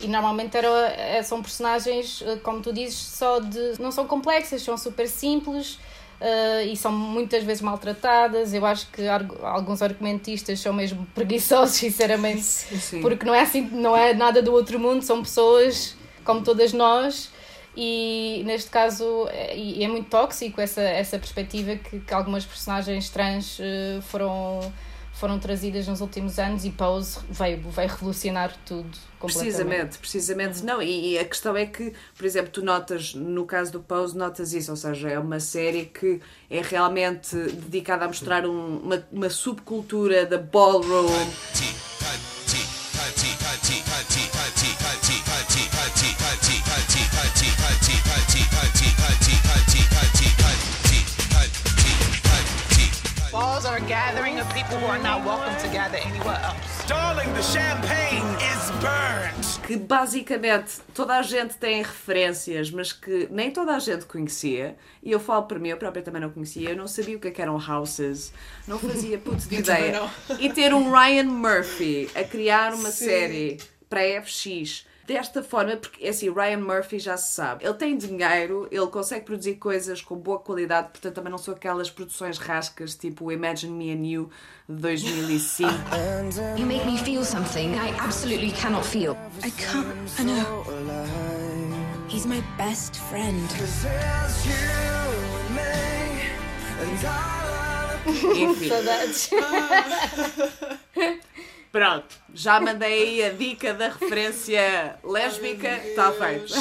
e 0.00 0.06
normalmente 0.06 0.56
eram, 0.56 0.72
eh, 0.76 1.22
são 1.24 1.42
personagens, 1.42 2.22
eh, 2.24 2.36
como 2.36 2.60
tu 2.60 2.72
dizes, 2.72 2.96
só 2.98 3.40
de. 3.40 3.80
não 3.80 3.90
são 3.90 4.06
complexas, 4.06 4.62
são 4.62 4.76
super 4.78 5.08
simples. 5.08 5.78
eh, 6.20 6.66
e 6.66 6.76
são 6.76 6.92
muitas 6.92 7.42
vezes 7.42 7.60
maltratadas. 7.62 8.54
Eu 8.54 8.64
acho 8.64 8.86
que 8.92 9.08
arg- 9.08 9.42
alguns 9.42 9.82
argumentistas 9.82 10.60
são 10.60 10.72
mesmo 10.72 11.04
preguiçosos, 11.16 11.74
sinceramente, 11.74 12.42
Sim. 12.44 13.00
porque 13.02 13.26
não 13.26 13.34
é 13.34 13.40
assim, 13.40 13.62
não 13.72 13.96
é 13.96 14.14
nada 14.14 14.40
do 14.40 14.52
outro 14.52 14.78
mundo, 14.78 15.02
são 15.02 15.20
pessoas 15.20 15.96
como 16.24 16.42
todas 16.44 16.72
nós 16.72 17.28
e 17.76 18.42
neste 18.44 18.70
caso 18.70 19.26
é, 19.30 19.82
é 19.82 19.88
muito 19.88 20.08
tóxico 20.10 20.60
essa, 20.60 20.82
essa 20.82 21.18
perspectiva 21.18 21.76
que, 21.76 22.00
que 22.00 22.14
algumas 22.14 22.44
personagens 22.44 23.08
trans 23.08 23.58
eh, 23.60 24.00
foram, 24.02 24.72
foram 25.14 25.38
trazidas 25.38 25.86
nos 25.88 26.00
últimos 26.00 26.38
anos 26.38 26.64
e 26.64 26.70
Pose 26.70 27.18
veio, 27.30 27.60
veio 27.70 27.88
revolucionar 27.88 28.54
tudo. 28.66 28.90
Precisamente, 29.20 29.98
precisamente. 29.98 30.64
Não, 30.64 30.82
e, 30.82 31.12
e 31.12 31.18
a 31.18 31.24
questão 31.24 31.56
é 31.56 31.64
que, 31.64 31.92
por 32.16 32.26
exemplo, 32.26 32.50
tu 32.50 32.60
notas, 32.62 33.14
no 33.14 33.46
caso 33.46 33.70
do 33.72 33.80
Pose, 33.80 34.18
notas 34.18 34.52
isso, 34.52 34.70
ou 34.72 34.76
seja, 34.76 35.08
é 35.08 35.18
uma 35.18 35.38
série 35.38 35.84
que 35.86 36.20
é 36.50 36.60
realmente 36.60 37.36
dedicada 37.36 38.04
a 38.04 38.08
mostrar 38.08 38.44
um- 38.44 38.78
uma, 38.78 39.06
uma 39.12 39.30
subcultura 39.30 40.26
da 40.26 40.38
ballroom. 40.38 41.06
Gathering 53.92 54.40
of 54.40 54.48
people 54.54 54.78
who 54.78 54.86
are 54.86 55.02
not 55.02 55.22
welcome 55.22 55.54
to 55.60 55.68
gather 55.68 55.98
anywhere 55.98 56.40
else. 56.42 56.86
Darling, 56.88 57.30
the 57.34 57.42
champagne 57.42 58.24
is 58.40 58.70
burnt. 58.80 59.60
que 59.66 59.76
basicamente 59.76 60.80
toda 60.94 61.18
a 61.18 61.22
gente 61.22 61.58
tem 61.58 61.82
referências, 61.82 62.70
mas 62.70 62.90
que 62.90 63.28
nem 63.30 63.50
toda 63.50 63.76
a 63.76 63.78
gente 63.78 64.06
conhecia. 64.06 64.76
E 65.02 65.12
eu 65.12 65.20
falo 65.20 65.42
para 65.42 65.58
mim, 65.58 65.68
eu 65.68 65.76
própria 65.76 66.02
também 66.02 66.22
não 66.22 66.30
conhecia. 66.30 66.70
Eu 66.70 66.76
não 66.76 66.88
sabia 66.88 67.18
o 67.18 67.20
que, 67.20 67.28
é 67.28 67.30
que 67.30 67.42
eram 67.42 67.56
houses, 67.56 68.32
não 68.66 68.78
fazia 68.78 69.18
puto 69.18 69.46
de 69.46 69.56
ideia. 69.60 70.10
E 70.40 70.50
ter 70.50 70.72
um 70.72 70.90
Ryan 70.90 71.24
Murphy 71.24 72.08
a 72.14 72.24
criar 72.24 72.72
uma 72.72 72.90
Sim. 72.90 73.04
série 73.04 73.60
para 73.90 74.00
a 74.00 74.22
FX. 74.22 74.86
Desta 75.12 75.42
forma, 75.42 75.76
porque 75.76 76.08
assim, 76.08 76.32
Ryan 76.32 76.56
Murphy 76.56 76.98
já 76.98 77.18
se 77.18 77.34
sabe, 77.34 77.66
ele 77.66 77.74
tem 77.74 77.98
dinheiro, 77.98 78.66
ele 78.70 78.86
consegue 78.86 79.26
produzir 79.26 79.56
coisas 79.56 80.00
com 80.00 80.16
boa 80.16 80.38
qualidade, 80.38 80.88
portanto 80.88 81.14
também 81.14 81.30
não 81.30 81.36
são 81.36 81.52
aquelas 81.52 81.90
produções 81.90 82.38
rascas 82.38 82.94
tipo 82.94 83.30
Imagine 83.30 83.74
Me 83.74 83.92
and 83.92 84.06
You 84.06 84.30
de 84.66 84.80
2005. 84.80 85.70
You 86.56 86.64
make 86.66 86.86
me 86.86 86.96
feel 86.96 87.22
something 87.26 87.74
I 87.74 87.90
absolutely 88.00 88.52
cannot 88.52 88.86
feel. 88.86 89.14
I 89.42 89.50
can't. 89.50 89.84
I 90.18 90.24
know. 90.24 90.64
He's 92.08 92.24
my 92.24 92.40
best 92.56 92.96
friend. 93.10 93.46
Enfim. 98.34 98.68
Saudades. 98.68 99.30
Pronto, 101.72 102.14
já 102.34 102.60
mandei 102.60 103.02
aí 103.02 103.24
a 103.24 103.32
dica 103.32 103.72
da 103.72 103.88
referência 103.88 104.98
lésbica, 105.02 105.74
está 105.78 106.12
feito. 106.12 106.52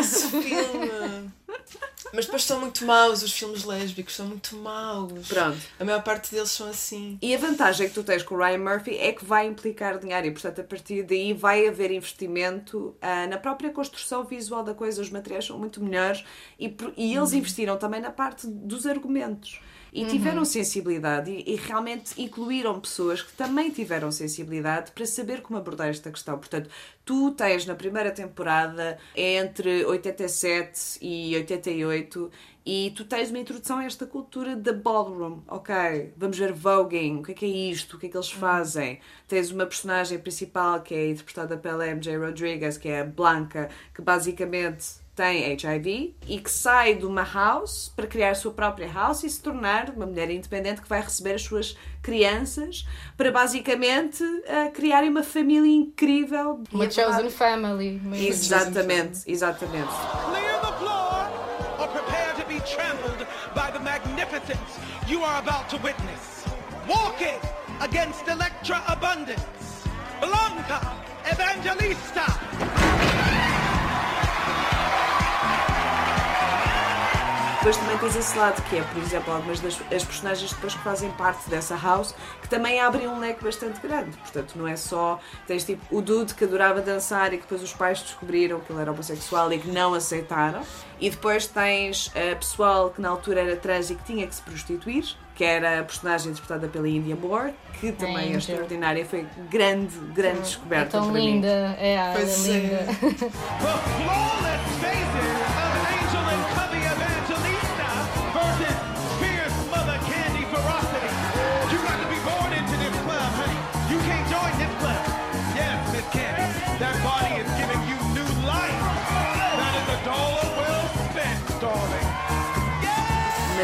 Esse 0.00 0.26
filme. 0.28 1.30
Mas 2.14 2.24
depois 2.24 2.44
são 2.44 2.60
muito 2.60 2.86
maus, 2.86 3.22
os 3.22 3.32
filmes 3.32 3.64
lésbicos 3.64 4.14
são 4.14 4.26
muito 4.26 4.56
maus. 4.56 5.28
Pronto. 5.28 5.58
A 5.78 5.84
maior 5.84 6.02
parte 6.02 6.32
deles 6.32 6.50
são 6.50 6.68
assim. 6.68 7.18
E 7.20 7.34
a 7.34 7.38
vantagem 7.38 7.88
que 7.88 7.94
tu 7.94 8.02
tens 8.02 8.22
com 8.22 8.36
o 8.36 8.38
Ryan 8.38 8.58
Murphy 8.58 8.96
é 8.96 9.12
que 9.12 9.24
vai 9.24 9.46
implicar 9.46 9.98
dinheiro 9.98 10.28
e, 10.28 10.30
portanto, 10.30 10.60
a 10.60 10.64
partir 10.64 11.02
daí 11.02 11.34
vai 11.34 11.66
haver 11.66 11.90
investimento 11.90 12.94
ah, 13.02 13.26
na 13.26 13.36
própria 13.36 13.70
construção 13.70 14.24
visual 14.24 14.62
da 14.62 14.72
coisa. 14.72 15.02
Os 15.02 15.10
materiais 15.10 15.44
são 15.44 15.58
muito 15.58 15.82
melhores 15.82 16.24
e, 16.58 16.74
e 16.96 17.14
eles 17.14 17.32
investiram 17.32 17.76
também 17.76 18.00
na 18.00 18.10
parte 18.10 18.46
dos 18.46 18.86
argumentos. 18.86 19.60
E 19.94 20.06
tiveram 20.06 20.44
sensibilidade 20.44 21.30
e, 21.30 21.52
e 21.52 21.56
realmente 21.56 22.20
incluíram 22.20 22.80
pessoas 22.80 23.22
que 23.22 23.32
também 23.32 23.70
tiveram 23.70 24.10
sensibilidade 24.10 24.90
para 24.90 25.06
saber 25.06 25.40
como 25.40 25.56
abordar 25.56 25.88
esta 25.88 26.10
questão. 26.10 26.36
Portanto, 26.36 26.68
tu 27.04 27.30
tens 27.30 27.64
na 27.64 27.76
primeira 27.76 28.10
temporada 28.10 28.98
entre 29.14 29.84
87 29.84 30.98
e 31.00 31.36
88 31.36 32.30
e 32.66 32.92
tu 32.96 33.04
tens 33.04 33.28
uma 33.28 33.38
introdução 33.38 33.78
a 33.78 33.84
esta 33.84 34.06
cultura 34.06 34.56
da 34.56 34.72
ballroom. 34.72 35.40
Ok, 35.46 35.74
vamos 36.16 36.38
ver 36.38 36.52
voguing, 36.52 37.18
o 37.18 37.22
que 37.22 37.32
é 37.32 37.34
que 37.34 37.44
é 37.44 37.48
isto, 37.48 37.96
o 37.96 38.00
que 38.00 38.06
é 38.06 38.08
que 38.08 38.16
eles 38.16 38.30
fazem. 38.30 39.00
Tens 39.28 39.50
uma 39.50 39.66
personagem 39.66 40.18
principal 40.18 40.80
que 40.80 40.94
é 40.94 41.10
interpretada 41.10 41.56
pela 41.58 41.86
MJ 41.86 42.16
Rodriguez, 42.16 42.78
que 42.78 42.88
é 42.88 43.02
a 43.02 43.04
Blanca, 43.04 43.68
que 43.94 44.00
basicamente 44.00 45.03
tem 45.14 45.52
HIV 45.52 46.14
e 46.26 46.40
que 46.40 46.50
sai 46.50 46.94
de 46.94 47.06
uma 47.06 47.22
house 47.22 47.92
para 47.94 48.06
criar 48.06 48.30
a 48.30 48.34
sua 48.34 48.52
própria 48.52 48.90
house 48.90 49.22
e 49.22 49.30
se 49.30 49.40
tornar 49.40 49.90
uma 49.90 50.06
mulher 50.06 50.30
independente 50.30 50.82
que 50.82 50.88
vai 50.88 51.00
receber 51.00 51.34
as 51.34 51.42
suas 51.42 51.76
crianças 52.02 52.86
para 53.16 53.30
basicamente 53.30 54.22
ah, 54.48 54.70
criarem 54.72 55.08
uma 55.10 55.22
família 55.22 55.70
incrível. 55.70 56.62
Uma 56.72 56.86
verdade- 56.86 56.94
chosen 57.12 57.30
family. 57.30 58.00
mesmo. 58.02 58.14
Exatamente, 58.26 59.20
exatamente. 59.26 59.88
Clear 60.26 60.60
the 60.60 60.72
floor 60.78 61.30
or 61.80 61.88
prepare 61.88 62.34
to 62.34 62.46
be 62.46 62.60
trampled 62.60 63.26
by 63.54 63.70
the 63.72 63.78
magnificence 63.78 64.78
you 65.08 65.22
are 65.24 65.38
about 65.38 65.68
to 65.70 65.76
witness. 65.76 66.44
Walking 66.88 67.38
against 67.80 68.26
Electra 68.28 68.82
Abundance. 68.88 69.42
Blanca 70.20 70.80
Evangelista. 71.30 72.83
Depois 77.64 77.78
também 77.78 77.96
tens 77.96 78.14
esse 78.16 78.36
lado 78.36 78.62
que 78.68 78.76
é, 78.76 78.82
por 78.82 79.02
exemplo, 79.02 79.32
algumas 79.32 79.58
das 79.58 79.80
as 79.90 80.04
personagens 80.04 80.52
depois 80.52 80.74
que 80.74 80.82
fazem 80.82 81.10
parte 81.12 81.48
dessa 81.48 81.74
house 81.74 82.14
que 82.42 82.46
também 82.46 82.78
abrem 82.78 83.08
um 83.08 83.18
leque 83.18 83.42
bastante 83.42 83.80
grande. 83.80 84.14
Portanto, 84.18 84.52
não 84.56 84.68
é 84.68 84.76
só. 84.76 85.18
Tens 85.46 85.64
tipo 85.64 85.82
o 85.90 86.02
dude 86.02 86.34
que 86.34 86.44
adorava 86.44 86.82
dançar 86.82 87.32
e 87.32 87.38
que 87.38 87.44
depois 87.44 87.62
os 87.62 87.72
pais 87.72 88.02
descobriram 88.02 88.60
que 88.60 88.70
ele 88.70 88.82
era 88.82 88.92
homossexual 88.92 89.50
e 89.50 89.58
que 89.58 89.68
não 89.68 89.94
aceitaram. 89.94 90.60
E 91.00 91.08
depois 91.08 91.46
tens 91.46 92.12
a 92.14 92.36
pessoal 92.36 92.90
que 92.90 93.00
na 93.00 93.08
altura 93.08 93.40
era 93.40 93.56
trans 93.56 93.88
e 93.88 93.94
que 93.94 94.04
tinha 94.04 94.26
que 94.26 94.34
se 94.34 94.42
prostituir, 94.42 95.16
que 95.34 95.42
era 95.42 95.80
a 95.80 95.84
personagem 95.84 96.32
interpretada 96.32 96.68
pela 96.68 96.86
India 96.86 97.16
Moore, 97.16 97.54
que 97.80 97.92
também 97.92 98.34
é 98.34 98.36
extraordinária. 98.36 99.06
Foi 99.06 99.26
grande, 99.50 99.96
grande 100.12 100.40
É 100.40 100.42
descoberta 100.42 100.98
tão 100.98 101.04
para 101.04 101.14
mim. 101.14 101.36
linda. 101.36 101.74
É, 101.78 101.94
ela 101.94 102.18
é 102.18 102.22
é. 102.22 102.26
linda. 102.26 102.86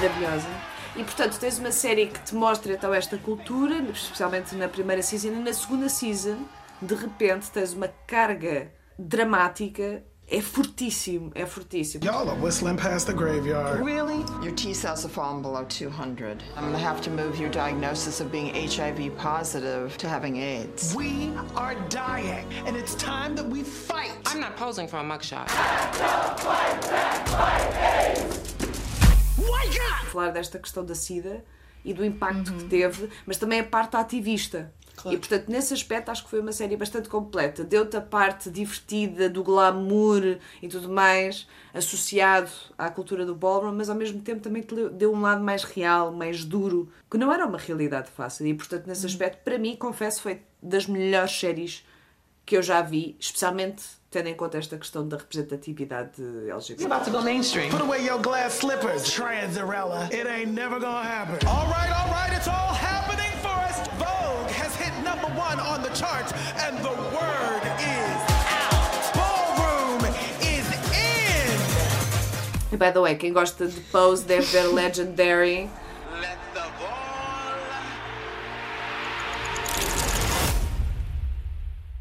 Maravilhosa. 0.00 0.48
E 0.96 1.04
portanto 1.04 1.38
tens 1.38 1.58
uma 1.58 1.70
série 1.70 2.06
que 2.06 2.18
te 2.20 2.34
mostra 2.34 2.72
então 2.72 2.92
esta 2.92 3.18
cultura, 3.18 3.76
especialmente 3.92 4.54
na 4.54 4.68
primeira 4.68 5.02
season, 5.02 5.28
e 5.28 5.42
na 5.42 5.52
segunda 5.52 5.88
season, 5.88 6.38
de 6.80 6.94
repente 6.94 7.50
tens 7.50 7.74
uma 7.74 7.88
carga 8.06 8.72
dramática 8.98 10.02
é 10.32 10.40
fortíssimo, 10.40 11.32
é 11.34 11.44
fortíssimo. 11.44 12.04
Y'all 12.04 12.28
are 12.30 12.40
whistling 12.40 12.76
past 12.76 13.04
the 13.04 13.12
graveyard. 13.12 13.82
Really? 13.82 14.24
Your 14.44 14.54
T 14.54 14.72
cells 14.72 15.02
have 15.02 15.12
fallen 15.12 15.42
below 15.42 15.64
200. 15.64 16.44
I'm 16.56 16.66
gonna 16.66 16.78
have 16.78 17.00
to 17.02 17.10
move 17.10 17.40
your 17.40 17.50
diagnosis 17.50 18.20
of 18.20 18.30
being 18.30 18.54
HIV 18.54 19.16
positive 19.16 19.96
to 19.98 20.08
having 20.08 20.36
AIDS. 20.36 20.94
We 20.94 21.32
are 21.56 21.74
dying, 21.88 22.46
and 22.64 22.76
it's 22.76 22.94
time 22.94 23.34
that 23.34 23.48
we 23.48 23.64
fight. 23.64 24.12
I'm 24.26 24.40
not 24.40 24.56
posing 24.56 24.86
for 24.86 24.98
a 24.98 25.02
mugshot. 25.02 25.48
Falar 30.10 30.30
desta 30.30 30.58
questão 30.58 30.84
da 30.84 30.94
SIDA 30.94 31.44
e 31.84 31.94
do 31.94 32.04
impacto 32.04 32.52
que 32.52 32.64
teve, 32.64 33.08
mas 33.26 33.36
também 33.36 33.60
a 33.60 33.64
parte 33.64 33.96
ativista. 33.96 34.72
E 35.06 35.16
portanto, 35.16 35.48
nesse 35.48 35.72
aspecto, 35.72 36.10
acho 36.10 36.24
que 36.24 36.30
foi 36.30 36.40
uma 36.40 36.52
série 36.52 36.76
bastante 36.76 37.08
completa. 37.08 37.64
Deu-te 37.64 37.96
a 37.96 38.00
parte 38.00 38.50
divertida, 38.50 39.30
do 39.30 39.42
glamour 39.42 40.38
e 40.60 40.68
tudo 40.68 40.90
mais, 40.90 41.48
associado 41.72 42.50
à 42.76 42.90
cultura 42.90 43.24
do 43.24 43.34
ballroom, 43.34 43.72
mas 43.72 43.88
ao 43.88 43.96
mesmo 43.96 44.20
tempo 44.20 44.42
também 44.42 44.62
te 44.62 44.74
deu 44.90 45.12
um 45.12 45.20
lado 45.20 45.42
mais 45.42 45.64
real, 45.64 46.12
mais 46.12 46.44
duro, 46.44 46.92
que 47.10 47.16
não 47.16 47.32
era 47.32 47.46
uma 47.46 47.56
realidade 47.56 48.10
fácil. 48.10 48.46
E 48.46 48.54
portanto, 48.54 48.86
nesse 48.86 49.06
aspecto, 49.06 49.42
para 49.42 49.58
mim, 49.58 49.74
confesso, 49.76 50.20
foi 50.20 50.42
das 50.62 50.86
melhores 50.86 51.32
séries 51.32 51.86
que 52.44 52.56
eu 52.56 52.62
já 52.62 52.82
vi, 52.82 53.16
especialmente 53.18 53.82
tendo 54.10 54.28
em 54.28 54.34
conta 54.34 54.58
esta 54.58 54.76
questão 54.76 55.06
da 55.06 55.16
representatividade 55.16 56.20
LGBT. 56.50 56.82
It's 56.82 56.84
about 56.84 57.04
to 57.04 57.10
go 57.10 57.22
mainstream. 57.22 57.70
Put 57.70 57.82
away 57.82 58.04
your 58.04 58.20
glass 58.20 58.54
slippers, 58.54 59.04
Transarella. 59.04 60.10
It 60.12 60.26
ain't 60.26 60.52
never 60.52 60.80
gonna 60.80 61.02
happen. 61.02 61.38
All 61.46 61.66
right, 61.68 61.90
all 61.92 62.10
right, 62.10 62.32
it's 62.36 62.48
all 62.48 62.74
happening 62.74 63.30
for 63.40 63.54
us. 63.68 63.86
Vogue 63.98 64.50
has 64.50 64.74
hit 64.76 64.92
number 65.04 65.28
one 65.38 65.60
on 65.60 65.82
the 65.82 65.90
charts, 65.90 66.32
and 66.58 66.76
the 66.78 66.90
word 67.14 67.62
is. 67.78 68.40
E 72.72 72.76
by 72.76 72.92
the 72.92 73.00
way, 73.00 73.16
quem 73.16 73.32
gosta 73.32 73.66
de 73.66 73.80
Pose 73.90 74.22
deve 74.22 74.46
ver 74.46 74.68
Legendary. 74.68 75.68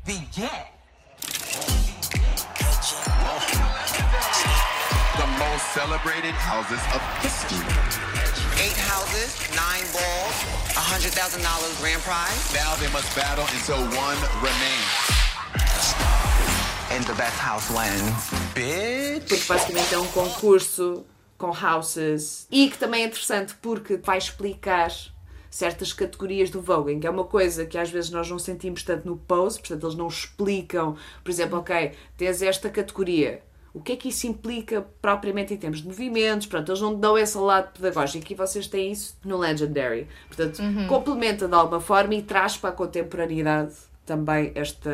Begin. 0.06 0.50
The 0.50 0.51
most 0.51 0.69
celebrated 5.74 6.34
houses 6.34 6.82
of 6.96 7.02
history. 7.22 7.62
Eight 8.58 8.78
houses, 8.90 9.38
nine 9.54 9.86
balls, 9.94 10.36
a 10.76 10.82
hundred 10.82 11.14
thousand 11.14 11.44
dollars 11.44 11.78
grand 11.80 12.02
prize. 12.02 12.42
Now 12.54 12.74
they 12.82 12.90
must 12.92 13.14
battle 13.16 13.46
until 13.54 13.78
one 13.94 14.18
remains. 14.42 14.96
And 16.90 17.04
the 17.06 17.14
best 17.14 17.38
house 17.38 17.70
wins. 17.70 18.18
Bitch. 18.56 19.30
porque 19.30 19.46
basicamente 19.48 19.94
é 19.94 20.00
um 20.00 20.08
concurso 20.08 21.06
com 21.38 21.52
houses 21.54 22.48
e 22.50 22.70
que 22.70 22.78
também 22.78 23.04
é 23.04 23.06
interessante 23.06 23.54
porque 23.62 23.98
vai 23.98 24.18
explicar 24.18 24.92
certas 25.52 25.94
categorias 25.94 26.50
do 26.50 26.62
voguing, 26.62 27.00
que 27.00 27.08
é 27.08 27.10
uma 27.10 27.24
coisa 27.24 27.66
que 27.66 27.78
às 27.78 27.90
vezes 27.90 28.10
nós 28.10 28.30
não 28.30 28.40
sentimos 28.40 28.82
tanto 28.84 29.08
no 29.08 29.18
pose, 29.18 29.60
portanto 29.60 29.86
eles 29.86 29.96
não 29.96 30.08
explicam, 30.08 30.96
por 31.24 31.32
exemplo, 31.32 31.60
ok, 31.60 31.94
tens 32.18 32.42
esta 32.42 32.70
categoria, 32.70 33.42
o 33.74 33.82
que 33.82 33.92
é 33.92 33.96
que 33.96 34.10
isso 34.10 34.26
implica 34.28 34.86
propriamente 35.02 35.54
em 35.54 35.58
termos 35.58 35.82
de 35.82 35.88
movimentos, 35.88 36.48
pronto, 36.48 36.70
eles 36.72 36.82
não 36.82 36.96
dão 36.96 37.18
esse 37.18 37.38
lado 37.38 37.72
pedagógico 37.74 38.32
e 38.32 38.36
vocês 38.36 38.68
têm 38.68 38.92
isso 38.92 39.16
no 39.24 39.38
Legendary, 39.38 40.08
portanto 40.28 40.60
Uhum. 40.60 40.88
complementa 40.88 41.48
de 41.48 41.54
alguma 41.54 41.80
forma 41.80 42.16
e 42.16 42.22
traz 42.22 42.58
para 42.58 42.70
a 42.72 42.74
contemporaneidade 42.74 43.74
também 44.06 44.52
esta, 44.56 44.90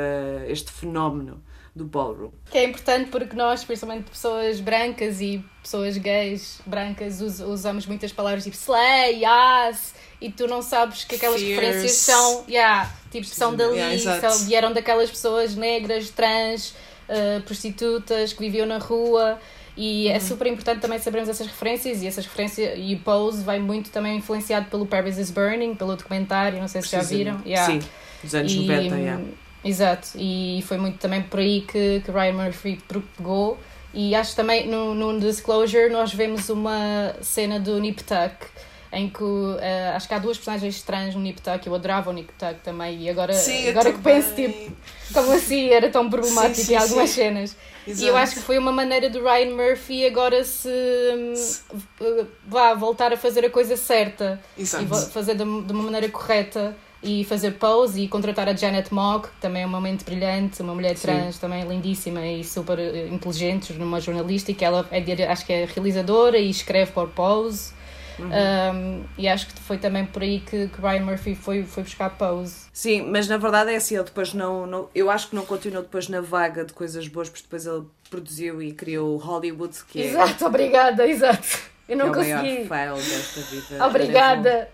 este 0.48 0.72
fenómeno 0.72 1.41
do 1.74 1.84
ballroom. 1.86 2.32
Que 2.51 2.58
é 2.58 2.63
importante 2.65 3.10
porque 3.10 3.36
nós, 3.36 3.63
principalmente 3.63 4.10
pessoas 4.10 4.60
brancas 4.62 5.20
e 5.20 5.44
pessoas 5.62 5.98
gays 5.98 6.62
brancas, 6.65 7.20
us- 7.22 7.41
usamos 7.41 7.86
muitas 7.86 8.13
palavras 8.13 8.44
tipo 8.46 8.55
slay, 8.55 9.24
yes, 9.25 9.94
e 10.22 10.32
tu 10.32 10.48
não 10.48 10.62
sabes 10.62 11.03
que 11.03 11.15
aquelas 11.15 11.41
Fierce. 11.41 11.60
referências 11.65 11.91
são, 11.98 12.46
yeah, 12.50 12.89
tipo, 13.12 13.25
são 13.25 13.53
dali, 13.55 13.75
Yeah, 13.77 14.22
são- 14.29 14.46
vieram 14.46 14.72
daquelas 14.72 15.10
pessoas 15.10 15.53
negras, 15.55 16.10
trans, 16.10 16.74
uh, 17.09 17.41
prostitutas 17.41 18.33
que 18.33 18.39
viviam 18.39 18.65
na 18.65 18.77
rua. 18.77 19.39
E 19.77 20.07
Uhum. 20.07 20.13
é 20.13 20.19
super 20.21 20.47
importante 20.47 20.79
também 20.79 20.97
sabermos 21.00 21.29
essas 21.29 21.47
referências 21.47 22.01
e 22.01 22.07
essas 22.07 22.25
referências 22.25 22.74
e 22.77 22.95
o 22.95 23.00
Pose 23.00 23.43
vai 23.43 23.59
muito 23.59 23.89
também 23.89 24.17
influenciado 24.17 24.67
pelo 24.69 24.85
Paris 24.85 25.17
is 25.17 25.29
Burning, 25.29 25.75
pelo 25.75 25.95
documentário, 25.97 26.59
não 26.59 26.67
sei 26.69 26.81
se 26.81 26.91
já 26.91 27.01
viram. 27.01 27.41
Sim, 27.65 27.79
dos 28.24 28.33
anos 28.35 28.53
E, 28.53 28.59
90, 28.62 28.95
yeah. 28.95 29.24
Exato, 29.65 30.09
e 30.15 30.63
foi 30.65 30.77
muito 30.77 30.97
também 31.00 31.24
por 31.24 31.39
aí 31.39 31.62
que, 31.62 32.01
que 32.05 32.12
Ryan 32.12 32.33
Murphy 32.33 32.79
pegou. 33.17 33.57
E 33.93 34.13
acho 34.15 34.35
também 34.35 34.67
no, 34.67 34.93
no 34.93 35.19
Disclosure 35.19 35.89
nós 35.89 36.13
vemos 36.13 36.49
uma 36.49 37.15
cena 37.21 37.60
do 37.60 37.77
Nip 37.80 38.03
Tuck 38.03 38.47
em 38.95 39.10
que 39.10 39.23
eh, 39.60 39.91
acho 39.95 40.08
que 40.08 40.13
há 40.13 40.19
duas 40.19 40.38
personagens 40.38 40.81
trans 40.81 41.13
no 41.13 41.21
Nip 41.21 41.41
Tuck. 41.41 41.67
Eu 41.67 41.75
adorava 41.75 42.10
o 42.10 42.13
Nip 42.13 42.31
Tuck 42.39 42.55
também. 42.63 43.03
E 43.03 43.10
agora, 43.10 43.34
Sim, 43.34 43.69
agora 43.69 43.91
que 43.91 43.99
penso, 43.99 44.34
tipo, 44.34 44.71
como 45.13 45.34
assim 45.34 45.69
era 45.69 45.89
tão 45.89 46.10
problemático 46.10 46.55
Sim, 46.55 46.63
sim, 46.63 46.73
em 46.73 46.77
algumas 46.77 47.10
sim. 47.10 47.15
cenas. 47.15 47.58
E 47.86 47.91
eu 47.91 47.93
Exato. 47.93 48.17
acho 48.17 48.34
que 48.36 48.39
foi 48.39 48.58
uma 48.58 48.71
maneira 48.71 49.10
do 49.10 49.21
Ryan 49.21 49.53
Murphy 49.53 50.08
agora 50.08 50.43
se 50.43 50.69
eh, 50.69 52.25
vá 52.47 52.73
voltar 52.73 53.13
a 53.13 53.17
fazer 53.17 53.45
a 53.45 53.49
coisa 53.49 53.77
certa 53.77 54.41
Exato. 54.58 54.84
e 54.84 55.12
fazer 55.12 55.34
de, 55.36 55.43
de 55.43 55.71
uma 55.71 55.84
maneira 55.84 56.10
correta 56.10 56.75
e 57.03 57.23
fazer 57.25 57.51
pose 57.51 58.01
e 58.01 58.08
contratar 58.08 58.49
a 58.49 58.55
Janet 58.55 58.91
Mock, 58.91 59.27
que 59.27 59.36
também 59.39 59.62
é 59.62 59.65
uma 59.65 59.79
mente 59.79 60.03
brilhante, 60.03 60.63
uma 60.63 60.73
mulher 60.73 60.97
Sim. 60.97 61.03
trans 61.03 61.38
também 61.38 61.63
lindíssima 61.67 62.25
e 62.25 62.43
super 62.43 62.79
eh, 62.79 63.08
inteligente, 63.12 63.73
numa 63.73 64.01
jornalista 64.01 64.51
que 64.53 64.65
ela 64.65 64.88
é, 64.89 65.27
acho 65.27 65.45
que 65.45 65.53
é 65.53 65.65
realizadora 65.65 66.39
e 66.39 66.49
escreve 66.49 66.91
por 66.91 67.10
Pose. 67.10 67.73
Uhum. 68.19 68.30
Um, 68.30 69.06
e 69.17 69.28
acho 69.28 69.47
que 69.47 69.60
foi 69.62 69.78
também 69.78 70.06
por 70.06 70.21
aí 70.21 70.39
que, 70.39 70.67
que 70.67 70.82
Ryan 70.82 71.01
Murphy 71.06 71.36
foi, 71.36 71.63
foi 71.63 71.84
buscar 71.84 72.10
Pose. 72.12 72.56
Sim, 72.71 73.04
mas 73.12 73.28
na 73.28 73.38
verdade 73.38 73.71
é 73.71 73.75
assim, 73.75 73.95
ele 73.95 74.04
depois 74.06 74.34
não, 74.34 74.65
não. 74.65 74.89
Eu 74.95 75.10
acho 75.12 75.30
que 75.30 75.36
não 75.36 75.45
continuou 75.45 75.84
depois 75.84 76.08
na 76.08 76.21
vaga 76.21 76.63
de 76.65 76.73
coisas 76.73 77.08
boas, 77.08 77.30
porque 77.30 77.43
depois 77.43 77.65
ele 77.65 77.84
produziu 78.10 78.62
e 78.62 78.71
criou 78.71 79.17
Hollywood, 79.17 79.75
que 79.89 80.01
é, 80.01 80.06
Exato, 80.08 80.45
obrigada, 80.45 81.06
exato. 81.08 81.60
Eu 81.88 81.97
não 81.97 82.08
é 82.08 82.12
o 82.12 82.15
maior 82.15 82.39
consegui. 82.41 82.65
fail 82.67 82.95
desta 82.95 83.41
vida. 83.41 83.86
Obrigada. 83.86 84.69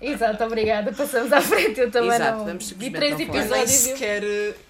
Exato, 0.00 0.44
obrigada. 0.44 0.92
Passamos 0.92 1.32
à 1.32 1.40
frente. 1.40 1.80
Eu 1.80 1.90
também 1.90 2.10
Exato, 2.10 2.38
não. 2.38 2.44
vamos 2.46 2.70
Vi 2.70 2.90
três 2.90 3.12
falar. 3.14 3.24
Eu 3.24 3.28
nem, 3.32 3.40
episódios 3.42 3.86
eu- 3.86 3.92
sequer, 3.96 4.22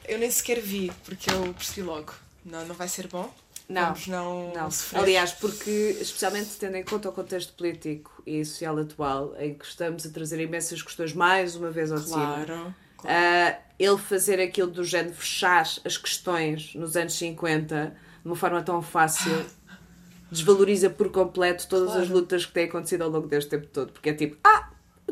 eu 0.09 0.19
nem 0.19 0.31
sequer 0.31 0.59
vi, 0.61 0.91
porque 1.05 1.31
eu 1.31 1.53
percebi 1.55 1.83
logo. 1.87 2.15
Não, 2.45 2.65
não 2.65 2.75
vai 2.75 2.89
ser 2.89 3.07
bom. 3.09 3.31
Não, 3.69 3.83
Vamos 3.85 4.07
não, 4.07 4.53
não. 4.55 4.71
sofrer. 4.71 5.01
Aliás, 5.03 5.33
porque, 5.33 5.99
especialmente 6.01 6.51
tendo 6.59 6.77
em 6.77 6.83
conta 6.85 7.11
o 7.11 7.13
contexto 7.13 7.53
político 7.53 8.23
e 8.27 8.43
social 8.45 8.79
atual, 8.79 9.35
em 9.39 9.53
que 9.55 9.65
estamos 9.67 10.07
a 10.07 10.11
trazer 10.11 10.41
imensas 10.41 10.81
questões 10.81 11.13
mais 11.13 11.55
uma 11.55 11.71
vez 11.71 11.93
ao 11.93 11.99
de 11.99 12.05
cima. 12.09 12.45
Claro, 12.47 12.75
Ah, 13.05 13.59
ele 13.79 13.99
fazer 13.99 14.41
aquilo 14.41 14.71
do 14.71 14.83
género 14.83 15.15
fechar 15.15 15.63
as 15.85 15.97
questões 15.99 16.75
nos 16.75 16.97
anos 16.97 17.13
50 17.13 17.95
de 18.23 18.27
uma 18.27 18.35
forma 18.35 18.63
tão 18.63 18.81
fácil 18.83 19.45
desvaloriza 20.33 20.91
por 20.91 21.11
completo 21.11 21.67
todas 21.69 21.91
as 21.91 22.07
Claro. 22.07 22.15
lutas 22.15 22.45
que 22.47 22.53
têm 22.53 22.65
acontecido 22.65 23.03
ao 23.03 23.11
longo 23.11 23.27
deste 23.29 23.51
tempo 23.51 23.67
todo. 23.67 23.93
Porque 23.93 24.11
é 24.11 24.15
tipo, 24.15 24.37
ah, 24.45 24.71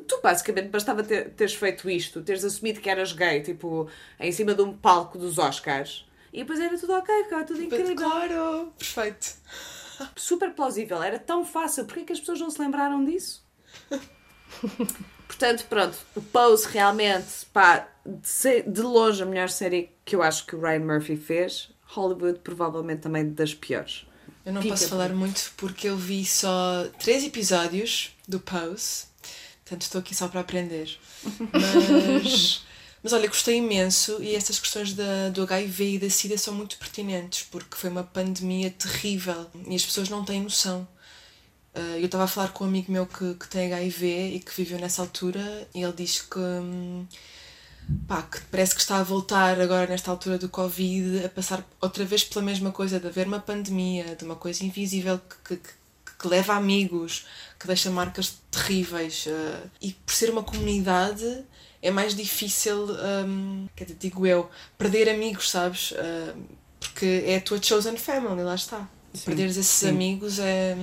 tu 0.09 0.19
basicamente 0.23 0.69
bastava 0.69 1.03
ter- 1.03 1.31
teres 1.31 1.55
feito 1.55 1.89
isto, 1.89 2.23
teres 2.23 2.45
assumido 2.45 2.81
que 2.81 2.89
eras 2.91 3.13
gay, 3.13 3.41
tipo, 3.43 3.89
em 4.19 4.33
cima 4.33 4.55
de 4.55 4.63
um 4.63 4.73
palco 4.73 5.17
dos 5.19 5.39
Oscars. 5.39 6.07
E 6.33 6.41
depois 6.41 6.61
era 6.61 6.77
tudo 6.79 6.93
ok, 6.93 7.25
ficava 7.25 7.45
tudo 7.45 7.63
incrível. 7.63 7.95
Claro, 7.97 8.73
perfeito. 8.79 9.35
Super 10.15 10.53
plausível, 10.53 11.03
era 11.03 11.19
tão 11.19 11.45
fácil. 11.45 11.85
Porquê 11.87 12.05
que 12.05 12.13
as 12.13 12.21
pessoas 12.21 12.41
não 12.41 12.51
se 12.51 12.61
lembraram 12.61 13.05
disso? 13.05 13.45
Portanto, 15.27 15.67
pronto, 15.69 15.97
o 16.15 16.23
Pose 16.23 16.69
realmente, 16.69 17.47
pá, 17.53 17.89
de, 18.05 18.63
de 18.63 18.81
longe 18.81 19.23
a 19.23 19.27
melhor 19.27 19.49
série 19.49 19.91
que 20.05 20.15
eu 20.15 20.23
acho 20.23 20.47
que 20.47 20.55
o 20.55 20.61
Ryan 20.61 20.81
Murphy 20.81 21.17
fez. 21.17 21.71
Hollywood, 21.87 22.41
provavelmente 22.41 23.01
também 23.01 23.29
das 23.31 23.55
piores. 23.55 24.07
Eu 24.45 24.53
não 24.53 24.63
Fica 24.63 24.75
posso 24.75 24.89
falar 24.89 25.13
muito 25.13 25.53
porque 25.57 25.89
eu 25.89 25.97
vi 25.97 26.25
só 26.25 26.87
três 27.01 27.25
episódios 27.25 28.17
do 28.29 28.39
Pose, 28.39 29.07
portanto 29.65 29.83
estou 29.83 30.01
aqui 30.01 30.15
só 30.15 30.29
para 30.29 30.41
aprender. 30.41 30.97
Mas, 31.53 32.65
mas 33.07 33.13
olha, 33.13 33.29
gostei 33.29 33.59
imenso 33.59 34.21
e 34.21 34.35
estas 34.35 34.59
questões 34.59 34.93
da, 34.93 35.29
do 35.29 35.45
HIV 35.45 35.95
e 35.95 35.99
da 36.01 36.11
SIDA 36.11 36.37
são 36.37 36.53
muito 36.53 36.77
pertinentes 36.77 37.47
porque 37.49 37.77
foi 37.77 37.89
uma 37.89 38.03
pandemia 38.03 38.69
terrível 38.69 39.49
e 39.69 39.77
as 39.77 39.87
pessoas 39.87 40.09
não 40.09 40.25
têm 40.25 40.43
noção. 40.43 40.89
Ah, 41.73 41.99
eu 41.99 42.07
estava 42.07 42.25
a 42.25 42.27
falar 42.27 42.49
com 42.49 42.65
um 42.65 42.67
amigo 42.67 42.91
meu 42.91 43.07
que, 43.07 43.35
que 43.35 43.47
tem 43.49 43.73
HIV 43.73 44.35
e 44.35 44.41
que 44.41 44.53
viveu 44.57 44.81
nessa 44.81 45.03
altura 45.03 45.69
e 45.73 45.83
ele 45.83 45.93
diz 45.93 46.21
que. 46.21 46.37
hum, 46.37 47.07
pá, 48.09 48.23
que 48.23 48.41
parece 48.51 48.75
que 48.75 48.81
está 48.81 48.99
a 48.99 49.05
voltar 49.05 49.61
agora 49.61 49.87
nesta 49.87 50.11
altura 50.11 50.37
do 50.37 50.49
Covid 50.49 51.25
a 51.25 51.29
passar 51.29 51.65
outra 51.81 52.05
vez 52.05 52.25
pela 52.25 52.45
mesma 52.45 52.73
coisa, 52.73 52.99
de 52.99 53.07
haver 53.07 53.29
uma 53.29 53.39
pandemia, 53.39 54.17
de 54.17 54.25
uma 54.25 54.35
coisa 54.35 54.65
invisível 54.65 55.21
que, 55.45 55.57
que, 55.57 55.71
que 56.19 56.27
leva 56.29 56.55
amigos, 56.55 57.25
que 57.57 57.69
deixa 57.69 57.89
marcas 57.89 58.39
terríveis. 58.51 59.27
eh, 59.29 59.61
e 59.81 59.93
por 59.93 60.13
ser 60.13 60.31
uma 60.31 60.43
comunidade 60.43 61.45
é 61.83 61.91
mais 61.91 62.15
difícil, 62.15 62.89
hum, 63.27 63.69
quer 63.77 63.85
dizer, 63.85 63.99
digo 63.99 64.27
eu, 64.27 64.51
perder 64.77 65.09
amigos, 65.09 65.51
sabes? 65.51 65.93
Eh, 65.97 66.35
porque 66.79 67.25
é 67.27 67.37
a 67.37 67.41
tua 67.41 67.63
chosen 67.63 67.97
family, 67.97 68.43
lá 68.43 68.55
está. 68.55 68.89
Sim, 69.13 69.25
perderes 69.25 69.57
esses 69.57 69.73
sim. 69.73 69.89
amigos 69.89 70.39
é, 70.39 70.77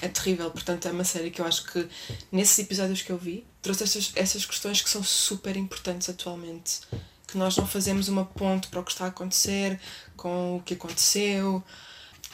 é 0.00 0.08
terrível. 0.08 0.50
Portanto, 0.50 0.86
é 0.88 0.92
uma 0.92 1.04
série 1.04 1.30
que 1.30 1.40
eu 1.40 1.46
acho 1.46 1.64
que 1.66 1.88
nesses 2.30 2.58
episódios 2.58 3.02
que 3.02 3.10
eu 3.10 3.18
vi 3.18 3.44
trouxe 3.60 3.84
essas, 3.84 4.12
essas 4.14 4.44
questões 4.44 4.82
que 4.82 4.90
são 4.90 5.02
super 5.02 5.56
importantes 5.56 6.08
atualmente. 6.08 6.80
Que 7.26 7.38
nós 7.38 7.56
não 7.56 7.66
fazemos 7.66 8.08
uma 8.08 8.24
ponte 8.24 8.68
para 8.68 8.80
o 8.80 8.84
que 8.84 8.92
está 8.92 9.06
a 9.06 9.08
acontecer, 9.08 9.80
com 10.16 10.56
o 10.56 10.62
que 10.62 10.74
aconteceu. 10.74 11.62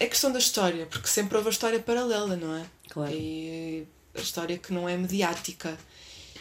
É 0.00 0.06
questão 0.06 0.32
da 0.32 0.38
história, 0.38 0.86
porque 0.86 1.08
sempre 1.08 1.36
houve 1.36 1.48
a 1.48 1.52
história 1.52 1.78
paralela, 1.78 2.36
não 2.36 2.54
é? 2.54 2.64
Claro. 2.88 3.12
E 3.12 3.86
a 4.14 4.20
história 4.20 4.58
que 4.58 4.72
não 4.72 4.88
é 4.88 4.96
mediática. 4.96 5.78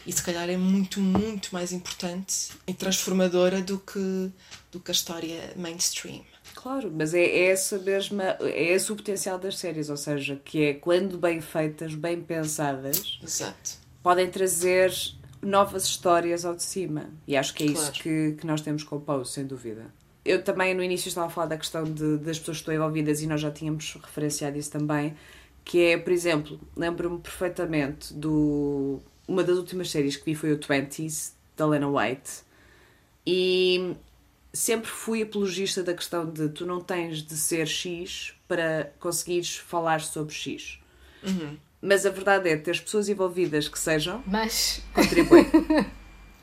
E 0.08 0.14
se 0.14 0.24
calhar 0.24 0.50
é 0.50 0.56
muito, 0.56 1.02
muito 1.02 1.50
mais 1.52 1.74
importante 1.74 2.52
e 2.66 2.74
transformadora 2.74 3.62
do 3.62 3.78
que, 3.78 4.32
do 4.72 4.80
que 4.80 4.90
a 4.90 4.94
história 4.94 5.52
mainstream. 5.58 6.22
Claro, 6.56 6.90
mas 6.96 7.14
é, 7.14 7.20
é 7.24 7.52
essa 7.52 7.78
mesma, 7.78 8.24
é 8.40 8.72
esse 8.72 8.90
o 8.90 8.96
potencial 8.96 9.38
das 9.38 9.58
séries, 9.58 9.90
ou 9.90 9.98
seja, 9.98 10.42
que 10.46 10.64
é 10.64 10.74
quando 10.74 11.18
bem 11.18 11.42
feitas, 11.42 11.94
bem 11.94 12.22
pensadas, 12.22 13.20
Exato. 13.22 13.72
podem 14.02 14.30
trazer 14.30 14.94
novas 15.42 15.84
histórias 15.84 16.46
ao 16.46 16.56
de 16.56 16.64
cima. 16.64 17.10
E 17.28 17.36
acho 17.36 17.54
que 17.54 17.64
é 17.64 17.68
isso 17.68 17.82
Claro. 17.92 17.94
que, 18.02 18.32
que 18.40 18.48
nós 18.48 18.62
temos 18.62 18.84
com 18.84 18.96
o 18.96 19.02
Pose, 19.02 19.32
sem 19.34 19.46
dúvida. 19.46 19.86
Eu 20.24 20.42
também 20.42 20.74
no 20.74 20.82
início 20.82 21.10
estava 21.10 21.28
a 21.28 21.30
falar 21.30 21.48
da 21.48 21.58
questão 21.58 21.84
de, 21.84 22.18
das 22.20 22.40
pessoas 22.40 22.58
que 22.58 22.62
estão 22.62 22.74
envolvidas 22.74 23.22
e 23.22 23.28
nós 23.28 23.42
já 23.42 23.52
tínhamos 23.52 23.94
referenciado 24.02 24.58
isso 24.58 24.72
também, 24.72 25.16
que 25.66 25.80
é, 25.84 25.98
por 25.98 26.14
exemplo, 26.14 26.58
lembro-me 26.78 27.20
perfeitamente 27.20 28.14
do 28.14 29.02
uma 29.28 29.44
das 29.44 29.58
últimas 29.58 29.90
séries 29.90 30.16
que 30.16 30.26
vi 30.26 30.36
foi 30.36 30.54
o 30.54 30.58
20s, 30.58 31.34
da 31.56 31.66
Lena 31.66 31.90
White, 31.90 32.44
e 33.26 33.96
sempre 34.54 34.90
fui 34.90 35.22
apologista 35.22 35.84
da 35.84 35.94
questão 35.94 36.30
de 36.30 36.50
tu 36.50 36.66
não 36.66 36.80
tens 36.80 37.22
de 37.22 37.36
ser 37.36 37.68
X 37.68 38.34
para 38.48 38.92
conseguires 39.00 39.58
falar 39.58 40.02
sobre 40.02 40.34
X. 40.34 40.80
Uhum. 41.24 41.58
Mas 41.82 42.06
a 42.06 42.10
verdade 42.10 42.50
é 42.50 42.58
ter 42.58 42.72
as 42.72 42.80
pessoas 42.80 43.10
envolvidas 43.10 43.68
que 43.68 43.78
sejam, 43.78 44.24
Mas 44.26 44.82
contribuem. 44.94 45.46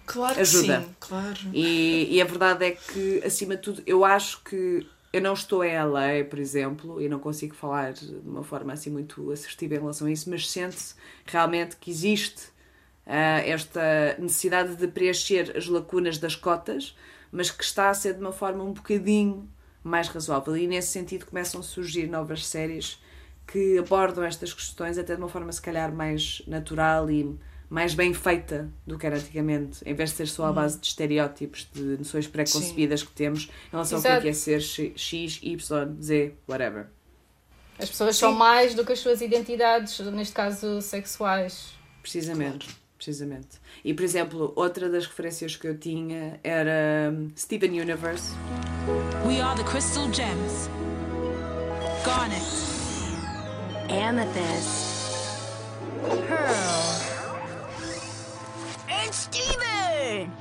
Claro 0.06 0.38
Ajuda. 0.38 0.80
que 0.80 0.84
sim, 0.84 0.96
claro. 1.00 1.38
E, 1.52 2.08
e 2.10 2.20
a 2.20 2.26
verdade 2.26 2.66
é 2.66 2.70
que, 2.72 3.22
acima 3.24 3.56
de 3.56 3.62
tudo, 3.62 3.82
eu 3.86 4.04
acho 4.04 4.42
que 4.44 4.86
eu 5.10 5.22
não 5.22 5.32
estou 5.32 5.64
em 5.64 5.74
LA, 5.82 6.24
por 6.28 6.38
exemplo, 6.38 7.00
e 7.00 7.08
não 7.08 7.18
consigo 7.18 7.54
falar 7.54 7.92
de 7.94 8.14
uma 8.16 8.42
forma 8.42 8.72
assim 8.72 8.90
muito 8.90 9.30
assertiva 9.30 9.76
em 9.76 9.78
relação 9.78 10.06
a 10.06 10.10
isso, 10.10 10.28
mas 10.28 10.50
sente-se 10.50 10.94
realmente 11.24 11.76
que 11.76 11.90
existe 11.90 12.48
esta 13.06 14.16
necessidade 14.18 14.76
de 14.76 14.88
preencher 14.88 15.52
as 15.56 15.66
lacunas 15.66 16.18
das 16.18 16.34
cotas, 16.36 16.96
mas 17.30 17.50
que 17.50 17.62
está 17.64 17.90
a 17.90 17.94
ser 17.94 18.14
de 18.14 18.20
uma 18.20 18.32
forma 18.32 18.62
um 18.64 18.72
bocadinho 18.72 19.48
mais 19.82 20.08
razoável. 20.08 20.56
E 20.56 20.66
nesse 20.66 20.88
sentido 20.88 21.26
começam 21.26 21.60
a 21.60 21.64
surgir 21.64 22.06
novas 22.08 22.46
séries 22.46 23.02
que 23.46 23.76
abordam 23.78 24.24
estas 24.24 24.54
questões 24.54 24.96
até 24.96 25.14
de 25.14 25.20
uma 25.20 25.28
forma 25.28 25.52
se 25.52 25.60
calhar 25.60 25.92
mais 25.92 26.42
natural 26.46 27.10
e 27.10 27.38
mais 27.68 27.92
bem 27.94 28.14
feita 28.14 28.70
do 28.86 28.96
que 28.96 29.04
era 29.06 29.16
antigamente, 29.16 29.80
em 29.84 29.92
vez 29.94 30.10
de 30.10 30.16
ser 30.16 30.26
só 30.28 30.44
à 30.44 30.48
Uhum. 30.48 30.54
base 30.54 30.78
de 30.78 30.86
estereótipos, 30.86 31.68
de 31.72 31.82
noções 31.98 32.26
preconcebidas 32.26 33.02
que 33.02 33.10
temos 33.10 33.44
em 33.68 33.70
relação 33.72 33.98
ao 33.98 34.02
que 34.02 34.08
é 34.08 34.12
Exato. 34.12 34.28
é 34.28 34.32
ser 34.60 34.60
X, 34.96 35.40
Y, 35.42 35.96
Z, 36.00 36.34
whatever. 36.48 36.86
as 37.78 37.88
pessoas 37.90 38.16
são 38.16 38.32
mais 38.32 38.74
do 38.74 38.84
que 38.84 38.92
as 38.92 39.00
suas 39.00 39.20
identidades, 39.20 39.98
neste 40.00 40.32
caso 40.34 40.80
sexuais. 40.80 41.72
Precisamente, 42.00 42.68
precisamente. 43.04 43.60
E, 43.84 43.92
por 43.92 44.02
exemplo, 44.02 44.52
outra 44.56 44.88
das 44.88 45.06
referências 45.06 45.56
que 45.56 45.68
eu 45.68 45.76
tinha 45.76 46.40
era 46.42 47.12
hum, 47.12 47.30
Steven 47.36 47.80
Universe. 47.80 48.32
We 49.26 49.40
are 49.40 49.56
the 49.56 49.68
crystal 49.68 50.10
gems. 50.10 50.68
Garnet. 52.04 52.42
Amethyst. 53.90 54.94
Pearl. 56.26 57.04
And 58.88 59.12
Steven! 59.12 60.32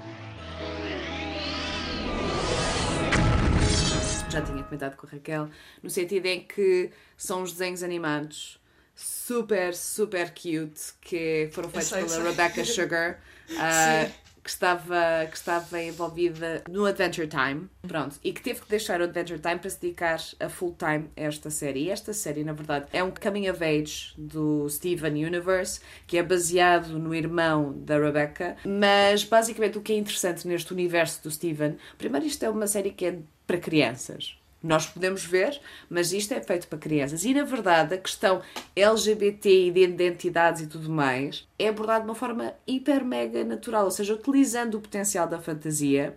já 4.30 4.42
tinha 4.42 4.64
comentado 4.64 4.96
com 4.96 5.06
a 5.06 5.10
Raquel, 5.12 5.48
no 5.84 5.92
sentido 5.92 6.26
em 6.26 6.42
que 6.42 6.90
são 7.16 7.44
os 7.44 7.52
desenhos 7.52 7.84
animados 7.84 8.60
super, 8.96 9.74
super 9.74 10.32
cute 10.32 10.94
que 11.02 11.50
foram 11.52 11.70
feitos 11.70 11.90
sei, 11.90 12.04
pela 12.04 12.10
sei. 12.10 12.24
Rebecca 12.24 12.64
Sugar, 12.66 13.20
Sim. 13.48 14.14
que, 14.44 14.50
estava, 14.50 15.26
que 15.30 15.36
estava 15.36 15.82
envolvida 15.82 16.64
no 16.70 16.86
Adventure 16.86 17.28
Time, 17.28 17.70
pronto, 17.88 18.20
e 18.24 18.32
que 18.34 18.42
teve 18.42 18.62
que 18.62 18.70
deixar 18.70 19.02
o 19.02 19.06
Adventure 19.06 19.40
Time 19.40 19.60
para 19.60 19.70
se 19.70 19.80
dedicar 19.80 20.20
a 20.40 20.50
full 20.50 20.76
time 20.78 21.10
a 21.16 21.22
esta 21.22 21.50
série. 21.50 21.86
E 21.86 21.90
esta 21.90 22.14
série, 22.14 22.44
na 22.44 22.54
verdade, 22.54 22.88
é 22.92 23.04
um 23.04 23.12
coming 23.12 23.50
of 23.50 23.64
age 23.64 24.14
do 24.18 24.70
Steven 24.70 25.26
Universe, 25.26 25.80
que 26.06 26.18
é 26.18 26.24
baseado 26.24 27.00
no 27.00 27.16
irmão 27.16 27.74
da 27.78 27.98
Rebecca, 27.98 28.58
mas 28.66 29.24
basicamente 29.24 29.78
o 29.78 29.82
que 29.82 29.94
é 29.94 29.98
interessante 29.98 30.48
neste 30.48 30.72
universo 30.74 31.24
do 31.24 31.32
Steven, 31.32 31.78
primeiro 31.98 32.26
isto 32.26 32.44
é 32.44 32.50
uma 32.50 32.68
série 32.68 32.92
que 32.92 33.06
é 33.06 33.20
para 33.48 33.58
crianças. 33.58 34.38
Nós 34.64 34.86
podemos 34.86 35.26
ver, 35.26 35.60
mas 35.90 36.14
isto 36.14 36.34
é 36.34 36.42
feito 36.42 36.68
para 36.70 36.80
crianças. 36.80 37.26
E 37.26 37.34
na 37.34 37.44
verdade, 37.44 37.96
a 37.96 37.98
questão 37.98 38.42
LGBT 38.74 39.68
e 39.68 39.72
de 39.72 39.82
identidades 39.82 40.62
e 40.62 40.68
tudo 40.68 40.90
mais 40.90 41.46
é 41.60 41.68
abordada 41.68 42.00
de 42.00 42.10
uma 42.10 42.16
forma 42.16 42.54
hiper 42.66 43.04
mega 43.04 43.44
natural, 43.44 43.84
ou 43.86 43.92
seja, 43.92 44.14
utilizando 44.14 44.76
o 44.76 44.82
potencial 44.82 45.28
da 45.28 45.38
fantasia 45.38 46.16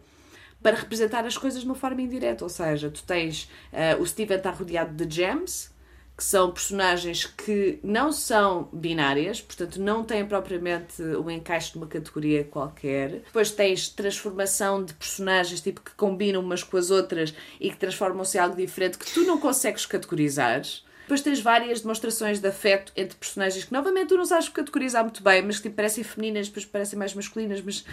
para 0.63 0.77
representar 0.77 1.27
as 1.27 1.37
coisas 1.37 1.61
de 1.61 1.67
uma 1.67 1.75
forma 1.75 2.01
indireta. 2.03 2.45
Ou 2.45 2.49
seja, 2.49 2.89
tu 2.89 3.03
tens. 3.03 3.51
eh, 3.73 3.97
o 3.97 4.07
Steven 4.07 4.37
está 4.37 4.51
rodeado 4.51 4.95
de 4.95 5.13
gems, 5.15 5.75
que 6.16 6.24
são 6.24 6.50
personagens 6.50 7.26
que 7.26 7.79
não 7.83 8.11
são 8.11 8.70
binárias, 8.72 9.40
portanto 9.40 9.79
não 9.79 10.02
têm 10.02 10.24
propriamente 10.24 11.02
o 11.02 11.31
encaixe 11.31 11.72
de 11.72 11.76
uma 11.76 11.87
categoria 11.87 12.42
qualquer. 12.42 13.20
Depois 13.26 13.50
tens 13.50 13.88
transformação 13.88 14.83
de 14.83 14.94
personagens 14.94 15.61
tipo 15.61 15.83
que 15.83 15.94
combinam 15.94 16.40
umas 16.40 16.62
com 16.62 16.79
as 16.79 16.90
outras 16.90 17.35
e 17.61 17.70
que 17.70 17.76
transformam-se 17.76 18.38
em 18.38 18.40
algo 18.40 18.57
diferente 18.57 18.96
que 18.96 19.12
tu 19.12 19.24
não 19.24 19.38
consegues 19.38 19.85
categorizar. 19.85 20.62
Depois 21.02 21.20
tens 21.20 21.40
várias 21.40 21.83
demonstrações 21.83 22.40
de 22.40 22.48
afeto 22.48 22.92
entre 22.96 23.16
personagens 23.16 23.64
que 23.64 23.72
novamente 23.72 24.09
tu 24.09 24.16
não 24.16 24.24
sabes 24.24 24.48
categorizar 24.48 25.05
muito 25.05 25.22
bem, 25.22 25.42
mas 25.42 25.57
que 25.59 25.64
tipo, 25.64 25.76
parecem 25.76 26.02
femininas, 26.02 26.48
depois 26.48 26.64
parecem 26.64 26.98
mais 26.98 27.14
masculinas, 27.14 27.61
mas 27.61 27.85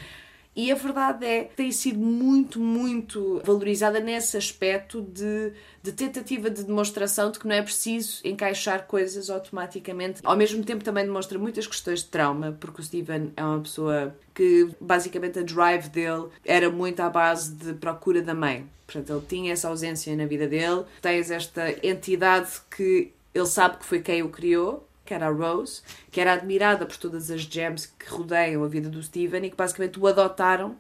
e 0.56 0.72
a 0.72 0.76
verdade 0.76 1.26
é 1.26 1.44
que 1.46 1.56
tem 1.56 1.72
sido 1.72 2.00
muito, 2.00 2.60
muito 2.60 3.42
valorizada 3.44 4.00
nesse 4.00 4.38
aspecto 4.38 5.02
de, 5.02 5.52
de 5.82 5.92
tentativa 5.92 6.50
de 6.50 6.64
demonstração 6.64 7.32
de 7.32 7.40
que 7.40 7.48
não 7.48 7.56
é 7.56 7.62
preciso 7.62 8.22
encaixar 8.24 8.86
coisas 8.86 9.30
automaticamente. 9.30 10.22
Ao 10.24 10.38
mesmo 10.38 10.64
tempo 10.64 10.84
também 10.84 11.06
demonstra 11.06 11.40
muitas 11.40 11.66
questões 11.66 12.02
de 12.02 12.08
trauma, 12.08 12.56
porque 12.60 12.82
o 12.82 12.84
Steven 12.84 13.32
é 13.36 13.44
uma 13.44 13.62
pessoa 13.62 14.16
que 14.34 14.70
basicamente 14.80 15.40
a 15.40 15.44
drive 15.44 15.90
dele 15.90 16.28
era 16.46 16.70
muito 16.70 17.00
à 17.00 17.10
base 17.10 17.52
de 17.54 17.74
procura 17.74 18.22
da 18.22 18.34
mãe. 18.36 18.68
Portanto, 18.86 19.12
ele 19.12 19.26
tinha 19.28 19.54
essa 19.54 19.68
ausência 19.70 20.16
na 20.16 20.26
vida 20.26 20.48
dele. 20.48 20.84
Tens 21.02 21.32
esta 21.32 21.72
entidade 21.86 22.52
que 22.76 23.12
ele 23.34 23.48
sabe 23.48 23.78
que 23.78 23.86
foi 23.86 24.02
quem 24.02 24.22
o 24.22 24.30
criou, 24.30 24.88
que 25.06 25.14
era 25.14 25.28
a 25.28 25.32
Rose, 25.32 25.82
que 26.12 26.22
era 26.22 26.34
admirada 26.34 26.86
por 26.86 26.98
todas 26.98 27.30
as 27.30 27.42
gems 27.42 27.86
que 27.86 28.10
rodeiam 28.10 28.64
a 28.64 28.68
vida 28.68 28.90
do 28.90 29.02
Steven 29.04 29.46
e 29.46 29.50
que 29.50 29.56
basicamente 29.56 30.00
o 30.00 30.08
adotaram, 30.08 30.78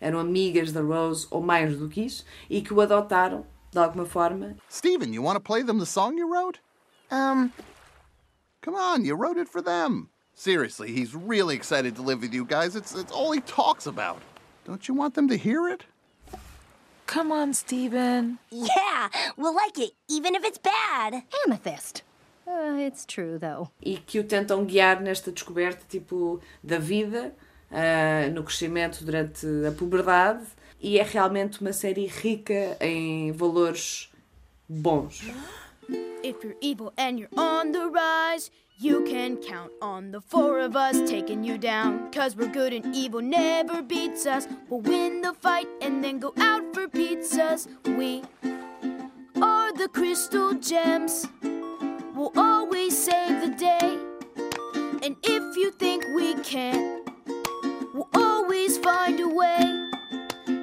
eram 0.00 0.18
amigas 0.18 0.72
da 0.72 0.80
Rose, 0.80 1.26
ou 1.30 1.40
mais 1.42 1.76
do 1.76 1.88
que 1.88 2.02
isso, 2.02 2.24
e 2.48 2.60
que 2.62 2.72
o 2.72 2.80
adotaram, 2.80 3.46
de 3.70 3.78
alguma 3.78 4.06
forma. 4.06 4.56
Steven, 4.70 5.12
you 5.12 5.22
want 5.22 5.36
to 5.36 5.40
play 5.40 5.62
them 5.62 5.78
the 5.78 5.86
song 5.86 6.16
you 6.18 6.26
wrote? 6.28 6.58
Um, 7.10 7.50
Come 8.62 8.74
on, 8.76 9.04
you 9.04 9.14
wrote 9.14 9.38
it 9.38 9.48
for 9.48 9.62
them. 9.62 10.08
Seriously, 10.34 10.90
he's 10.92 11.14
really 11.14 11.54
excited 11.54 11.94
to 11.96 12.02
live 12.02 12.20
with 12.20 12.34
you 12.34 12.44
guys. 12.44 12.74
It's, 12.76 12.94
it's 12.94 13.12
all 13.12 13.32
he 13.32 13.40
talks 13.40 13.86
about. 13.86 14.20
Don't 14.66 14.88
you 14.88 14.94
want 14.94 15.14
them 15.14 15.28
to 15.28 15.36
hear 15.36 15.68
it? 15.68 15.84
Come 17.06 17.30
on, 17.30 17.54
Steven. 17.54 18.38
yeah, 18.50 19.08
we'll 19.36 19.54
like 19.54 19.78
it, 19.78 19.92
even 20.08 20.34
if 20.34 20.44
it's 20.44 20.58
bad. 20.58 21.22
Amethyst. 21.46 22.02
Uh, 22.46 22.78
it's 22.78 23.04
true, 23.04 23.38
though. 23.38 23.68
E 23.82 23.96
que 23.96 24.20
o 24.20 24.24
tentam 24.24 24.64
guiar 24.64 25.00
nesta 25.00 25.32
descoberta, 25.32 25.84
tipo, 25.88 26.40
da 26.62 26.78
vida, 26.78 27.34
ah, 27.70 28.28
no 28.32 28.44
crescimento 28.44 29.04
durante 29.04 29.46
a 29.66 29.72
puberdade, 29.72 30.46
e 30.80 30.98
é 30.98 31.02
realmente 31.02 31.60
uma 31.60 31.72
série 31.72 32.06
rica 32.06 32.76
em 32.80 33.32
valores 33.32 34.12
bons. 34.68 35.22
If 36.22 36.42
you're 36.42 36.56
evil 36.60 36.92
and 36.96 37.18
you're 37.18 37.30
on 37.36 37.72
the 37.72 37.88
rise, 37.88 38.50
you 38.78 39.04
can 39.04 39.36
count 39.36 39.72
on 39.80 40.10
the 40.10 40.20
four 40.20 40.60
of 40.60 40.76
us 40.76 41.08
taking 41.08 41.44
you 41.44 41.56
down. 41.56 42.10
Cause 42.12 42.36
we're 42.36 42.52
good 42.52 42.72
and 42.72 42.94
evil 42.94 43.22
never 43.22 43.82
beats 43.82 44.26
us. 44.26 44.48
We'll 44.68 44.80
win 44.80 45.22
the 45.22 45.34
fight 45.34 45.68
and 45.80 46.02
then 46.02 46.18
go 46.18 46.34
out 46.38 46.74
for 46.74 46.88
pizzas. 46.88 47.68
We 47.96 48.22
are 49.40 49.72
the 49.72 49.88
crystal 49.88 50.54
gems. 50.54 51.26
will 52.26 52.42
always 52.42 52.96
save 52.96 53.40
the 53.40 53.54
day. 53.56 53.98
And 55.02 55.16
if 55.22 55.56
you 55.56 55.70
think 55.72 56.04
we 56.14 56.34
can't, 56.42 57.08
we'll 57.94 58.08
always 58.14 58.78
find 58.78 59.20
a 59.20 59.28
way. 59.28 59.90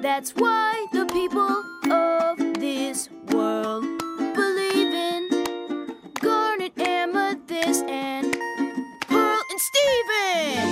That's 0.02 0.34
why 0.34 0.86
the 0.92 1.06
people 1.06 1.62
of 1.90 2.36
this 2.60 3.08
world 3.32 3.84
believe 4.34 4.92
in 4.92 5.28
Garnet, 6.20 6.78
Amethyst, 6.78 7.84
and 7.84 8.36
Pearl 9.08 9.40
and 9.50 9.60
Steven. 9.70 10.68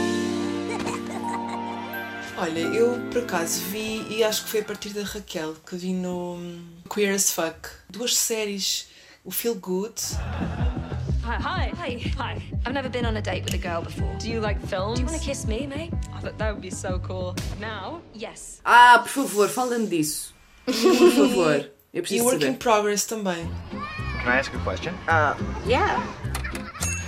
Olha, 2.38 2.60
eu 2.60 2.98
por 3.10 3.22
acaso 3.22 3.60
vi, 3.70 4.06
e 4.10 4.22
acho 4.24 4.44
que 4.44 4.50
foi 4.50 4.60
a 4.60 4.64
partir 4.64 4.90
da 4.90 5.04
Raquel, 5.04 5.54
que 5.66 5.76
vi 5.76 5.92
no 5.94 6.38
Queer 6.92 7.14
as 7.14 7.30
Fuck, 7.30 7.68
duas 7.88 8.16
séries, 8.16 8.88
o 9.24 9.30
Feel 9.30 9.54
Good 9.54 9.94
Hi, 11.32 11.38
hi, 11.38 11.72
hi, 11.78 12.12
hi. 12.18 12.42
I've 12.66 12.74
never 12.74 12.90
been 12.90 13.06
on 13.06 13.16
a 13.16 13.22
date 13.22 13.44
with 13.44 13.54
a 13.54 13.58
girl 13.58 13.80
before. 13.80 14.14
Do 14.18 14.28
you 14.28 14.38
like 14.40 14.60
films? 14.66 14.98
Do 14.98 15.02
you 15.02 15.06
want 15.08 15.18
to 15.18 15.26
kiss 15.26 15.46
me, 15.46 15.66
mate? 15.66 15.90
Oh, 16.14 16.20
that, 16.22 16.36
that 16.36 16.52
would 16.52 16.60
be 16.62 16.68
so 16.70 16.98
cool. 16.98 17.34
Now? 17.58 18.02
Yes. 18.12 18.60
Ah, 18.66 18.98
por 19.02 19.24
favor, 19.26 19.48
fala-me 19.48 19.86
disso. 19.86 20.32
Por 20.66 20.74
favor. 20.74 21.70
Eu 21.94 22.00
E 22.00 22.02
preciso 22.02 22.24
Work 22.24 22.36
in 22.36 22.40
saber. 22.52 22.58
Progress 22.58 23.06
também. 23.06 23.48
Can 24.22 24.28
I 24.32 24.38
ask 24.38 24.52
a 24.54 24.58
question? 24.58 24.94
Uh, 25.08 25.34
yeah. 25.66 26.02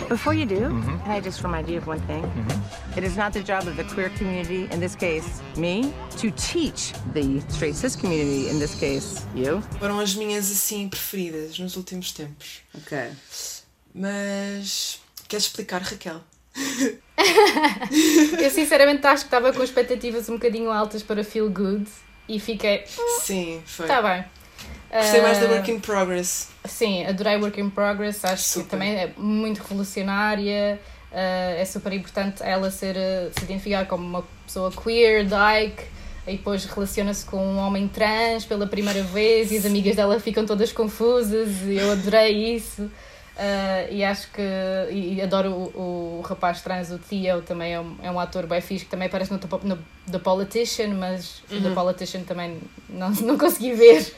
Before 0.08 0.32
you 0.34 0.46
do, 0.46 0.70
Mhm. 0.70 1.02
can 1.02 1.10
I 1.12 1.20
just 1.20 1.42
remind 1.42 1.68
you 1.68 1.76
of 1.78 1.86
one 1.86 2.00
thing? 2.06 2.24
It 2.96 3.04
is 3.04 3.16
not 3.16 3.32
the 3.34 3.42
job 3.42 3.66
of 3.68 3.76
the 3.76 3.84
queer 3.84 4.08
community, 4.16 4.68
in 4.72 4.80
this 4.80 4.94
case, 4.96 5.42
me, 5.56 5.92
to 6.18 6.30
teach 6.30 6.92
the 7.12 7.40
straight 7.48 7.74
cis 7.76 7.94
community, 7.94 8.48
in 8.48 8.58
this 8.58 8.74
case, 8.74 9.22
you. 9.34 9.60
Foram 9.78 10.00
as 10.00 10.14
minhas 10.14 10.50
assim 10.50 10.88
preferidas 10.88 11.58
nos 11.58 11.76
últimos 11.76 12.12
tempos. 12.12 12.62
Ok. 12.74 13.10
Mas 13.94 15.00
queres 15.28 15.46
explicar, 15.46 15.80
Raquel? 15.80 16.20
Eu 18.40 18.50
sinceramente 18.50 19.06
acho 19.06 19.22
que 19.22 19.28
estava 19.28 19.52
com 19.52 19.62
expectativas 19.62 20.28
um 20.28 20.34
bocadinho 20.34 20.70
altas 20.70 21.02
para 21.02 21.22
Feel 21.22 21.48
Good 21.48 21.86
e 22.28 22.40
fiquei. 22.40 22.84
Sim, 23.22 23.62
foi. 23.64 23.86
Está 23.86 24.02
bem. 24.02 24.24
Gostei 24.92 25.22
mais 25.22 25.38
da 25.38 25.46
Ah, 25.46 25.50
Work 25.50 25.70
in 25.70 25.80
Progress. 25.80 26.48
Sim, 26.64 27.04
adorei 27.04 27.36
Work 27.36 27.60
in 27.60 27.70
Progress, 27.70 28.24
acho 28.24 28.62
que 28.62 28.68
também 28.68 28.94
é 28.94 29.12
muito 29.16 29.58
revolucionária, 29.58 30.80
ah, 31.12 31.54
é 31.56 31.64
super 31.64 31.92
importante 31.92 32.42
ela 32.42 32.70
ser, 32.70 32.96
ah, 32.96 33.30
se 33.36 33.44
identificar 33.44 33.86
como 33.86 34.04
uma 34.04 34.24
pessoa 34.46 34.70
queer, 34.70 35.24
dyke, 35.24 35.84
e 36.26 36.36
depois 36.36 36.64
relaciona-se 36.64 37.24
com 37.24 37.36
um 37.44 37.58
homem 37.58 37.88
trans 37.88 38.44
pela 38.44 38.66
primeira 38.66 39.02
vez 39.02 39.50
e 39.50 39.56
as 39.56 39.66
amigas 39.66 39.96
dela 39.96 40.18
ficam 40.20 40.46
todas 40.46 40.72
confusas 40.72 41.48
e 41.64 41.74
eu 41.76 41.90
adorei 41.92 42.54
isso. 42.54 42.88
Ah, 43.36 43.86
e 43.90 44.04
acho 44.04 44.30
que 44.30 44.40
e, 44.90 45.20
adoro 45.20 45.50
o, 45.52 46.18
o 46.20 46.22
rapaz 46.24 46.60
trans, 46.62 46.90
o 46.90 46.98
Theo, 46.98 47.42
também 47.42 47.74
é 47.74 47.80
um, 47.80 47.96
é 48.02 48.10
um 48.10 48.20
ator 48.20 48.46
bem 48.46 48.60
fixe, 48.60 48.84
que 48.84 48.90
também 48.90 49.08
aparece 49.08 49.32
no, 49.32 49.38
The- 49.38 49.58
no 49.66 49.78
The 50.10 50.18
Politician, 50.20 50.94
mas 50.94 51.42
o 51.50 51.60
The 51.60 51.68
Uhum. 51.68 51.74
Politician 51.74 52.22
também 52.22 52.60
não, 52.88 53.10
não 53.22 53.36
consegui 53.38 53.72
ver. 53.72 54.14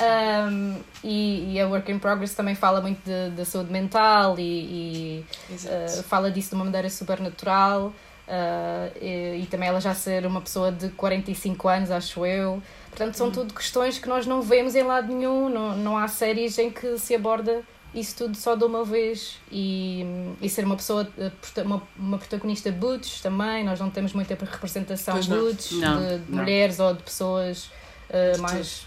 Um, 0.00 0.80
e, 1.04 1.52
e 1.54 1.60
a 1.60 1.68
Work 1.68 1.92
in 1.92 1.98
Progress 2.00 2.34
também 2.34 2.54
fala 2.56 2.80
muito 2.80 3.00
da 3.36 3.44
saúde 3.44 3.70
mental 3.70 4.36
e, 4.38 4.42
e, 4.42 5.56
uh, 5.66 6.02
fala 6.04 6.30
disso 6.32 6.48
de 6.50 6.54
uma 6.56 6.64
maneira 6.64 6.88
super 6.90 7.20
natural. 7.20 7.92
uh, 8.26 8.90
e, 9.00 9.42
e 9.42 9.46
também 9.50 9.68
ela 9.68 9.80
já 9.80 9.94
ser 9.94 10.26
uma 10.26 10.40
pessoa 10.40 10.72
de 10.72 10.88
45 10.90 11.68
anos, 11.68 11.90
acho 11.92 12.24
eu. 12.26 12.60
Portanto, 12.90 13.14
são 13.14 13.30
tudo 13.30 13.52
questões 13.54 13.98
que 13.98 14.08
nós 14.08 14.26
não 14.26 14.40
vemos 14.42 14.74
em 14.74 14.82
lado 14.82 15.12
nenhum. 15.14 15.48
Não, 15.48 15.76
não 15.76 15.96
há 15.98 16.08
séries 16.08 16.58
em 16.58 16.70
que 16.70 16.98
se 16.98 17.14
aborda 17.14 17.62
isso 17.94 18.16
tudo 18.16 18.36
só 18.36 18.54
de 18.54 18.64
uma 18.64 18.84
vez. 18.84 19.38
E, 19.50 20.04
e 20.40 20.48
ser 20.48 20.64
uma 20.64 20.76
pessoa, 20.76 21.04
prota- 21.40 21.62
uma, 21.62 21.82
uma 21.96 22.18
protagonista 22.18 22.70
butch 22.72 23.20
também. 23.20 23.64
Nós 23.64 23.78
não 23.80 23.90
temos 23.90 24.12
muita 24.12 24.34
representação 24.34 25.14
Pois 25.14 25.28
não. 25.28 25.38
butch 25.38 25.72
Não, 25.72 26.00
de, 26.00 26.18
de 26.24 26.30
não. 26.32 26.38
mulheres 26.42 26.78
ou 26.80 26.92
de 26.94 27.02
pessoas 27.02 27.70
uh, 28.10 28.40
mais 28.40 28.86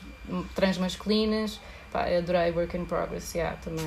transmasculinas. 0.56 1.60
Pá, 1.92 2.10
eu 2.12 2.20
adorei 2.20 2.52
Work 2.52 2.76
in 2.78 2.86
Progress, 2.86 3.38
yeah, 3.38 3.56
também 3.58 3.86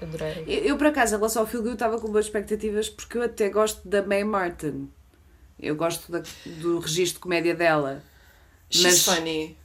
eu 0.00 0.06
adorei. 0.08 0.44
Eu, 0.46 0.64
eu, 0.64 0.76
por 0.78 0.86
acaso, 0.86 1.14
em 1.14 1.18
relação 1.18 1.42
ao 1.42 1.48
Feel 1.48 1.62
Good, 1.62 1.74
estava 1.74 1.98
com 2.00 2.08
boas 2.10 2.26
expectativas 2.26 2.88
porque 2.88 3.18
eu 3.18 3.22
até 3.22 3.48
gosto 3.48 3.86
da 3.86 4.02
May 4.02 4.22
Martin. 4.24 4.88
Eu 5.58 5.74
gosto 5.76 6.10
da- 6.10 6.22
do 6.60 6.78
registro 6.78 7.14
de 7.18 7.20
comédia 7.20 7.54
dela. 7.54 8.02
She's 8.70 9.04
funny. 9.04 9.56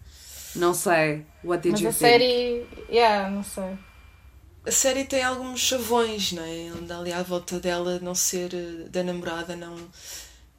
Não 0.56 0.74
sei. 0.74 1.26
What 1.44 1.62
did 1.62 1.74
Mas 1.74 1.82
you 1.82 1.90
a 1.90 1.94
think? 1.94 2.00
série, 2.12 2.66
yeah, 2.90 3.30
não 3.30 3.44
sei. 3.44 3.78
A 4.68 4.72
série 4.72 5.06
tem 5.06 5.24
alguns 5.24 5.62
chavões, 5.62 6.34
não 6.34 6.44
é? 6.44 6.68
Anda 6.68 7.00
ali 7.00 7.14
à 7.14 7.24
volta 7.24 7.58
dela 7.58 8.00
não 8.02 8.14
ser 8.14 8.54
eh, 8.54 8.90
da 8.90 9.02
namorada, 9.02 9.56
não, 9.56 9.78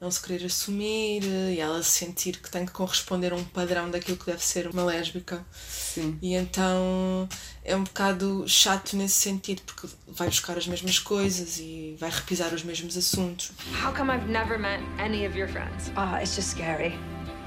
não 0.01 0.11
se 0.11 0.23
querer 0.23 0.47
assumir 0.47 1.23
eh, 1.25 1.57
e 1.57 1.61
ela 1.61 1.83
sentir 1.83 2.39
que 2.39 2.51
tem 2.51 2.65
que 2.65 2.73
corresponder 2.73 3.35
a 3.35 3.37
um 3.37 3.45
padrão 3.45 3.91
daquilo 3.91 4.17
que 4.17 4.25
deve 4.25 4.43
ser 4.43 4.67
uma 4.67 4.83
lésbica. 4.83 5.45
Sim. 5.69 6.19
E 6.23 6.33
então 6.33 7.29
é 7.63 7.77
um 7.77 7.85
bocado 7.85 8.45
chato 8.49 8.97
nesse 8.97 9.17
sentido, 9.17 9.61
porque 9.67 9.87
vai 10.07 10.29
buscar 10.29 10.57
as 10.57 10.67
mesmas 10.67 10.99
coisas 10.99 11.59
e 11.59 11.95
vai 12.01 12.09
repisar 12.09 12.55
os 12.55 12.63
mesmos 12.63 12.97
assuntos. 12.97 13.53
How 13.85 13.93
come 13.93 14.11
I've 14.11 14.27
never 14.27 14.59
met 14.59 14.81
any 14.99 15.27
of 15.27 15.37
your 15.37 15.51
friends? 15.51 15.93
Ah, 15.97 16.19
it's 16.23 16.35
just 16.35 16.53
scary. 16.53 16.99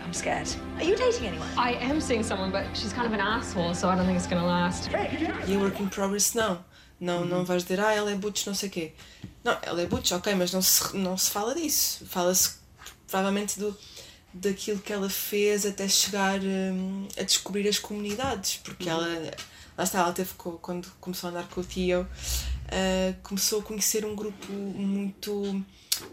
I'm 0.06 0.14
scared. 0.14 0.48
Are 0.78 0.84
you 0.84 0.96
dating 0.96 1.28
anyone? 1.28 1.48
I 1.58 1.74
am 1.74 2.02
seeing 2.02 2.24
someone, 2.24 2.52
but 2.52 2.66
she's 2.74 2.94
kind 2.94 3.08
of 3.08 3.14
an 3.14 3.20
asshole, 3.20 3.74
so 3.74 3.90
I 3.90 3.96
don't 3.96 4.06
think 4.06 4.18
it's 4.18 4.28
gonna 4.28 4.46
last. 4.46 4.90
E 5.48 5.56
a 5.56 5.60
Work 5.60 5.82
in 5.82 5.90
Progress 5.90 6.34
não. 6.34 6.64
Não, 7.00 7.26
não 7.26 7.44
vais 7.44 7.64
dizer, 7.64 7.80
ah, 7.80 7.92
ela 7.92 8.12
é 8.12 8.16
butch, 8.16 8.46
não 8.46 8.54
sei 8.54 8.70
o 8.70 8.72
quê. 8.72 8.94
Não, 9.44 9.58
ela 9.64 9.82
é 9.82 9.88
butch, 9.88 10.12
ok, 10.12 10.36
mas 10.36 10.54
não 10.54 10.62
se, 10.62 10.96
não 10.96 11.18
se 11.18 11.32
fala 11.32 11.56
disso. 11.56 12.06
Fala-se 12.06 12.60
provavelmente 13.08 13.60
do, 13.60 13.76
daquilo 14.34 14.80
que 14.80 14.94
ela 14.94 15.10
fez 15.10 15.66
até 15.66 15.88
chegar 15.88 16.40
hum, 16.40 17.08
a 17.18 17.24
descobrir 17.24 17.68
as 17.68 17.80
comunidades, 17.80 18.58
porque 18.64 18.88
ela, 18.88 19.08
lá 19.78 19.84
está, 19.84 20.00
ela 20.00 20.14
teve, 20.14 20.32
quando 20.36 20.88
começou 21.00 21.30
a 21.30 21.32
andar 21.32 21.48
com 21.48 21.62
o 21.62 21.64
Theo, 21.64 22.08
ah, 22.72 23.14
começou 23.24 23.60
a 23.60 23.64
conhecer 23.64 24.06
um 24.06 24.16
grupo 24.16 24.52
muito 24.52 25.64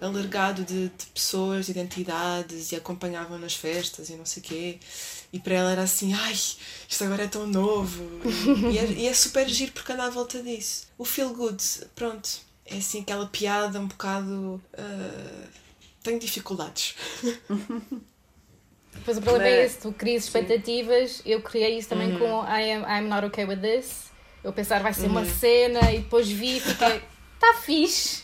alargado 0.01 0.65
de, 0.65 0.89
de 0.91 1.07
pessoas, 1.15 1.67
de 1.67 1.73
identidades, 1.73 2.73
e 2.73 2.77
acompanhavam 2.77 3.39
nas 3.39 3.55
festas 3.55 4.11
e 4.11 4.15
não 4.15 4.27
sei 4.27 4.43
o 4.43 4.47
quê. 4.47 4.79
E 5.33 5.39
para 5.39 5.55
ela 5.55 5.73
era 5.73 5.83
assim, 5.83 6.13
ai, 6.13 6.33
isto 6.33 7.05
agora 7.05 7.25
é 7.25 7.29
tão 7.29 7.47
novo. 7.47 8.03
E, 8.71 8.75
e 8.75 8.79
é, 8.79 8.85
e 9.03 9.07
é 9.07 9.15
super 9.15 9.49
giro 9.49 9.73
porque 9.73 9.93
anda 9.93 10.05
à 10.05 10.11
volta 10.11 10.43
disso. 10.43 10.87
O 10.99 11.05
feel 11.05 11.33
good, 11.35 11.63
pronto, 11.95 12.29
é 12.67 12.77
assim 12.79 13.01
aquela 13.01 13.27
piada 13.27 13.79
um 13.81 13.87
bocado. 13.87 14.61
ah, 14.77 15.47
tenho 16.03 16.19
dificuldades. 16.19 16.95
Depois 18.95 19.19
o 19.19 19.23
problema 19.23 19.49
é 19.49 19.63
Mas- 19.63 19.73
esse, 19.73 19.81
tu 19.83 19.93
crias 19.93 20.25
expectativas, 20.25 21.23
eu 21.25 21.41
criei 21.43 21.79
isso 21.79 21.89
também 21.89 22.13
Uhum. 22.13 22.19
com 22.19 22.45
I 22.45 22.73
am, 22.73 22.83
I'm 22.85 23.09
not 23.09 23.25
okay 23.27 23.45
with 23.45 23.61
this. 23.61 24.09
Eu 24.49 24.53
pensar 24.55 24.83
vai 24.83 24.95
ser 24.95 25.07
uma 25.07 25.21
Uhum. 25.21 25.27
cena 25.27 25.93
e 25.93 25.99
depois 25.99 26.27
vi 26.29 26.57
e 26.57 26.61
fiquei, 26.61 27.03
tá 27.39 27.55
fixe, 27.63 28.23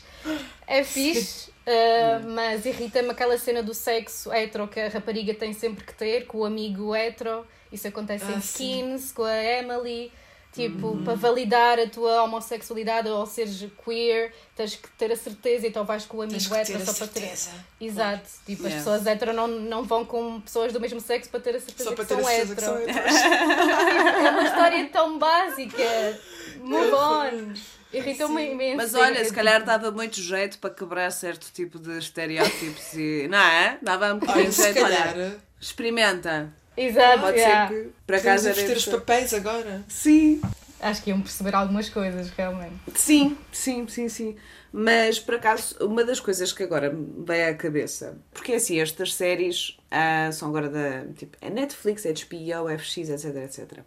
é 0.66 0.82
fixe. 0.82 1.50
uh, 1.66 2.30
mas 2.30 2.64
irrita-me 2.64 3.10
aquela 3.10 3.36
cena 3.38 3.62
do 3.62 3.74
sexo 3.74 4.32
hetero 4.32 4.66
que 4.66 4.80
a 4.80 4.88
rapariga 4.88 5.34
tem 5.34 5.52
sempre 5.52 5.84
que 5.84 5.92
ter 5.92 6.26
com 6.26 6.38
o 6.38 6.44
amigo 6.46 6.94
hetero. 6.96 7.46
Isso 7.70 7.86
acontece 7.88 8.24
Ah, 8.28 8.36
em 8.36 8.40
sim. 8.40 8.80
Skins, 8.90 9.12
com 9.12 9.24
a 9.24 9.36
Emily. 9.36 10.10
Tipo, 10.54 10.86
Uhum. 10.88 11.02
para 11.04 11.14
validar 11.16 11.80
a 11.80 11.88
tua 11.88 12.22
homossexualidade 12.22 13.08
ou 13.08 13.26
seres 13.26 13.66
queer, 13.84 14.32
tens 14.54 14.76
que 14.76 14.88
ter 14.92 15.10
a 15.10 15.16
certeza, 15.16 15.66
então 15.66 15.84
vais 15.84 16.06
com 16.06 16.18
o 16.18 16.22
amigo 16.22 16.36
a 16.36 16.40
só 16.40 16.54
para 16.54 16.64
ter. 16.64 16.94
certeza. 16.94 17.50
Exato. 17.80 18.22
Tipo, 18.46 18.62
as 18.66 18.72
Yeah. 18.72 18.76
pessoas 18.78 19.06
hetero 19.06 19.32
não, 19.32 19.48
não 19.48 19.82
vão 19.82 20.04
com 20.04 20.40
pessoas 20.40 20.72
do 20.72 20.80
mesmo 20.80 21.00
sexo 21.00 21.28
para 21.28 21.40
ter 21.40 21.56
a 21.56 21.60
certeza 21.60 21.90
Só 21.90 21.96
que 21.96 22.04
são 22.04 22.18
a 22.20 22.22
certeza 22.22 22.54
que 22.54 22.60
são 22.62 22.76
é 22.78 24.30
uma 24.30 24.44
história 24.44 24.88
tão 24.92 25.18
básica. 25.18 26.20
Move 26.60 26.92
on. 26.94 27.52
Irritou-me 27.92 28.50
imenso. 28.52 28.76
Mas 28.76 28.94
olha, 28.94 29.24
se 29.24 29.32
calhar 29.32 29.64
dava 29.64 29.90
muito 29.90 30.20
jeito 30.20 30.58
para 30.58 30.70
quebrar 30.70 31.10
certo 31.10 31.46
tipo 31.52 31.78
de 31.78 31.98
estereótipos 31.98 32.92
e. 32.94 33.28
Não 33.28 33.38
é? 33.38 33.78
Dava 33.82 34.14
um 34.14 34.18
bocadinho 34.18 34.44
Olha, 34.44 34.48
de 34.50 34.54
se 34.54 34.62
jeito. 34.62 34.80
calhar. 34.80 35.08
Olha, 35.14 35.36
experimenta. 35.60 36.52
Exato, 36.76 37.20
Pode 37.20 37.38
yeah. 37.38 37.68
ser 37.68 37.84
que. 37.84 37.90
Para 38.06 38.20
casa 38.20 38.50
inverter 38.50 38.76
os 38.76 38.86
papéis 38.86 39.34
agora. 39.34 39.84
Sim. 39.88 40.40
Acho 40.80 41.02
que 41.02 41.10
iam 41.10 41.20
perceber 41.20 41.54
algumas 41.54 41.88
coisas, 41.88 42.28
realmente. 42.30 42.74
Sim, 42.94 43.38
sim, 43.50 43.86
sim, 43.88 44.08
sim. 44.08 44.36
Mas 44.70 45.18
por 45.18 45.36
acaso, 45.36 45.76
uma 45.80 46.04
das 46.04 46.20
coisas 46.20 46.52
que 46.52 46.62
agora 46.62 46.90
me 46.90 47.24
veio 47.24 47.50
à 47.50 47.54
cabeça, 47.54 48.18
porque 48.32 48.54
assim, 48.54 48.80
estas 48.80 49.14
séries 49.14 49.78
ah, 49.90 50.30
são 50.32 50.48
agora 50.48 50.68
da 50.68 51.06
tipo, 51.14 51.38
é 51.40 51.48
Netflix, 51.48 52.04
HBO, 52.04 52.68
FX, 52.78 53.08
etc, 53.08 53.36
etc. 53.36 53.78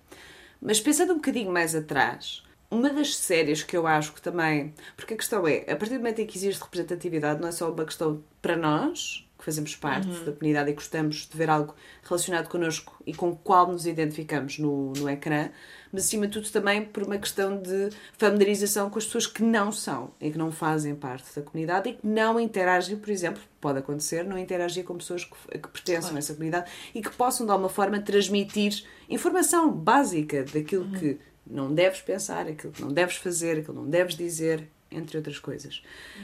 Mas 0.62 0.80
pensando 0.80 1.12
um 1.12 1.17
bocadinho 1.17 1.52
mais 1.52 1.76
atrás, 1.76 2.41
uma 2.71 2.89
das 2.89 3.15
séries 3.15 3.63
que 3.63 3.76
eu 3.78 3.86
acho 3.86 4.13
que 4.13 4.21
também. 4.21 4.73
Porque 4.95 5.13
a 5.13 5.17
questão 5.17 5.47
é, 5.47 5.65
a 5.69 5.76
partir 5.76 5.95
do 5.95 6.00
momento 6.00 6.19
em 6.19 6.26
que 6.26 6.38
existe 6.38 6.63
representatividade, 6.63 7.41
não 7.41 7.50
é 7.50 7.52
só 7.52 7.71
uma 7.71 7.86
questão 7.86 8.23
para 8.41 8.56
nós, 8.56 9.26
fazemos 9.47 9.77
parte 9.77 10.10
Uhum. 10.10 10.25
da 10.25 10.31
comunidade 10.33 10.69
e 10.69 10.73
gostamos 10.73 11.25
de 11.25 11.38
ver 11.38 11.49
algo 11.49 11.73
relacionado 12.03 12.49
connosco 12.49 13.01
e 13.05 13.13
com 13.13 13.29
o 13.29 13.36
qual 13.38 13.71
nos 13.71 13.86
identificamos 13.88 14.60
no, 14.60 14.91
no 14.91 15.10
ecrã, 15.10 15.49
mas 15.89 16.03
acima 16.03 16.27
de 16.27 16.33
tudo 16.33 16.49
também 16.51 16.83
por 16.83 17.03
uma 17.03 17.17
questão 17.17 17.62
de 17.62 17.89
familiarização 18.17 18.89
com 18.89 18.99
as 18.99 19.05
pessoas 19.05 19.25
que 19.25 19.41
não 19.41 19.71
são 19.71 20.12
e 20.19 20.29
que 20.29 20.38
não 20.38 20.51
fazem 20.51 20.93
parte 20.95 21.33
da 21.33 21.41
comunidade 21.41 21.89
e 21.89 21.93
que 21.93 22.05
não 22.05 22.38
interagem, 22.38 22.97
por 22.97 23.10
exemplo, 23.10 23.41
pode 23.62 23.79
acontecer, 23.79 24.25
não 24.25 24.38
interagir 24.38 24.83
com 24.83 24.97
pessoas 24.97 25.23
que, 25.23 25.31
que 25.57 25.67
pertencem 25.69 26.01
Claro. 26.01 26.15
a 26.17 26.19
essa 26.19 26.33
comunidade 26.33 26.69
e 26.93 27.01
que 27.01 27.10
possam 27.12 27.45
de 27.45 27.51
alguma 27.53 27.69
forma 27.69 28.01
transmitir 28.01 28.83
informação 29.10 29.71
básica 29.71 30.43
daquilo 30.43 30.89
que 30.91 31.17
não 31.49 31.73
deves 31.73 32.01
pensar, 32.01 32.47
aquilo 32.47 32.73
que 32.73 32.81
não 32.81 32.89
deves 32.89 33.15
fazer, 33.15 33.51
aquilo 33.60 33.73
que 33.75 33.79
não 33.79 33.89
deves 33.89 34.15
dizer, 34.15 34.67
entre 34.91 35.17
outras 35.17 35.39
coisas. 35.39 35.82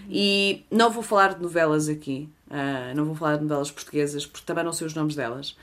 E 0.09 0.65
não 0.71 0.89
vou 0.89 1.03
falar 1.03 1.35
de 1.35 1.41
novelas 1.41 1.89
aqui, 1.89 2.29
ah, 2.49 2.93
não 2.95 3.05
vou 3.05 3.15
falar 3.15 3.37
de 3.37 3.43
novelas 3.43 3.71
portuguesas, 3.71 4.25
porque 4.25 4.45
também 4.45 4.63
não 4.63 4.73
sei 4.73 4.87
os 4.87 4.93
nomes 4.93 5.15
delas, 5.15 5.57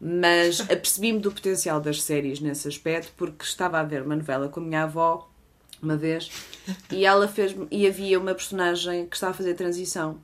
mas 0.00 0.60
apercebi-me 0.70 1.18
do 1.18 1.32
potencial 1.32 1.80
das 1.80 2.02
séries 2.02 2.40
nesse 2.40 2.68
aspecto, 2.68 3.12
porque 3.16 3.44
estava 3.44 3.78
a 3.78 3.82
ver 3.82 4.02
uma 4.02 4.16
novela 4.16 4.48
com 4.48 4.60
a 4.60 4.62
minha 4.62 4.82
avó 4.84 5.30
uma 5.82 5.96
vez 5.96 6.30
e 6.90 7.04
ela 7.04 7.28
fez 7.28 7.54
e 7.70 7.86
havia 7.86 8.18
uma 8.18 8.34
personagem 8.34 9.06
que 9.06 9.16
estava 9.16 9.32
a 9.32 9.36
fazer 9.36 9.54
transição. 9.54 10.18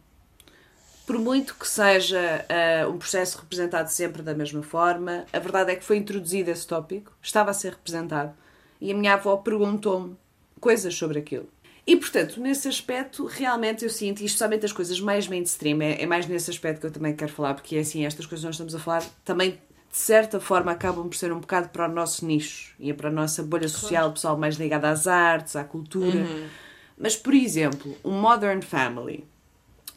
Por 1.07 1.19
muito 1.19 1.57
que 1.57 1.67
seja 1.67 2.47
ah, 2.49 2.89
um 2.89 2.97
processo 2.97 3.39
representado 3.39 3.89
sempre 3.89 4.23
da 4.23 4.35
mesma 4.35 4.63
forma, 4.63 5.27
a 5.33 5.39
verdade 5.39 5.73
é 5.73 5.77
que 5.77 5.85
foi 5.85 5.97
introduzido 5.97 6.51
esse 6.51 6.67
tópico, 6.67 7.13
estava 7.21 7.51
a 7.51 7.55
ser 7.55 7.73
representado, 7.73 8.33
e 8.81 8.93
a 8.93 8.95
minha 8.95 9.15
avó 9.15 9.37
perguntou-me 9.37 10.17
coisas 10.61 10.95
sobre 10.95 11.19
aquilo. 11.19 11.49
E, 11.87 11.97
portanto, 11.97 12.41
nesse 12.41 12.69
aspecto, 12.69 13.25
realmente 13.27 13.85
eu 13.85 13.91
sinto, 13.91 14.21
e 14.21 14.27
especialmente 14.27 14.65
as 14.65 14.73
coisas 14.73 15.01
mais 15.01 15.27
mainstream, 15.27 15.81
é, 15.83 16.03
é 16.03 16.07
mais 16.07 16.27
nesse 16.27 16.51
aspecto 16.51 16.81
que 16.81 16.87
eu 16.87 16.91
também 16.91 17.15
quero 17.15 17.33
falar, 17.33 17.55
porque 17.55 17.77
é 17.77 17.81
assim, 17.81 18.05
estas 18.05 18.27
coisas 18.27 18.43
que 18.43 18.47
nós 18.47 18.55
estamos 18.55 18.75
a 18.75 18.79
falar 18.79 19.03
também, 19.25 19.53
de 19.53 19.97
certa 19.97 20.39
forma, 20.39 20.71
acabam 20.71 21.09
por 21.09 21.17
ser 21.17 21.33
um 21.33 21.41
bocado 21.41 21.71
para 21.71 21.89
o 21.89 21.93
nosso 21.93 22.25
nicho 22.25 22.75
e 22.79 22.93
para 22.93 23.09
a 23.09 23.13
nossa 23.13 23.43
bolha 23.43 23.69
social, 23.69 24.13
pessoal 24.13 24.37
mais 24.37 24.57
ligado 24.57 24.85
às 24.85 25.07
artes, 25.07 25.57
à 25.57 25.65
cultura. 25.65 26.21
Uhum. 26.21 26.49
Mas, 26.97 27.17
por 27.17 27.35
exemplo, 27.35 27.97
um 28.05 28.21
Modern 28.21 28.61
Family. 28.61 29.25